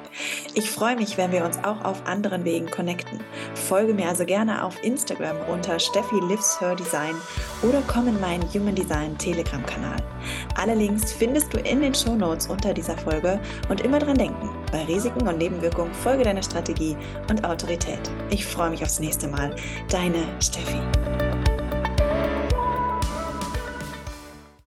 Ich 0.52 0.70
freue 0.70 0.94
mich, 0.94 1.16
wenn 1.16 1.32
wir 1.32 1.46
uns 1.46 1.56
auch 1.64 1.82
auf 1.84 2.04
anderen 2.06 2.44
Wegen 2.44 2.70
connecten. 2.70 3.20
Folge 3.54 3.94
mir 3.94 4.10
also 4.10 4.26
gerne 4.26 4.62
auf 4.62 4.76
Instagram 4.84 5.38
unter 5.50 5.78
Steffi 5.78 6.16
Lives 6.16 6.60
Her 6.60 6.74
Design 6.74 7.14
oder 7.62 7.82
komm 7.86 8.08
in 8.08 8.20
meinen 8.20 8.42
Human 8.52 8.74
Design 8.74 9.16
Telegram-Kanal. 9.16 9.96
Alle 10.56 10.74
Links 10.74 11.14
findest 11.14 11.54
du 11.54 11.58
in 11.60 11.80
den 11.80 11.94
Show 11.94 12.14
Notes 12.14 12.46
unter 12.46 12.74
dieser 12.74 12.98
Folge 12.98 13.40
und 13.70 13.80
immer 13.80 14.00
dran 14.00 14.18
denken, 14.18 14.50
bei 14.70 14.84
Risiken 14.84 15.26
und 15.26 15.38
Nebenwirkungen 15.38 15.92
folge 15.94 16.24
deiner 16.24 16.42
Strategie 16.42 16.96
und 17.30 17.44
Autorität. 17.44 18.10
Ich 18.30 18.44
freue 18.44 18.70
mich 18.70 18.82
aufs 18.82 19.00
nächste 19.00 19.28
Mal. 19.28 19.54
Deine 19.88 20.24
Steffi. 20.40 21.25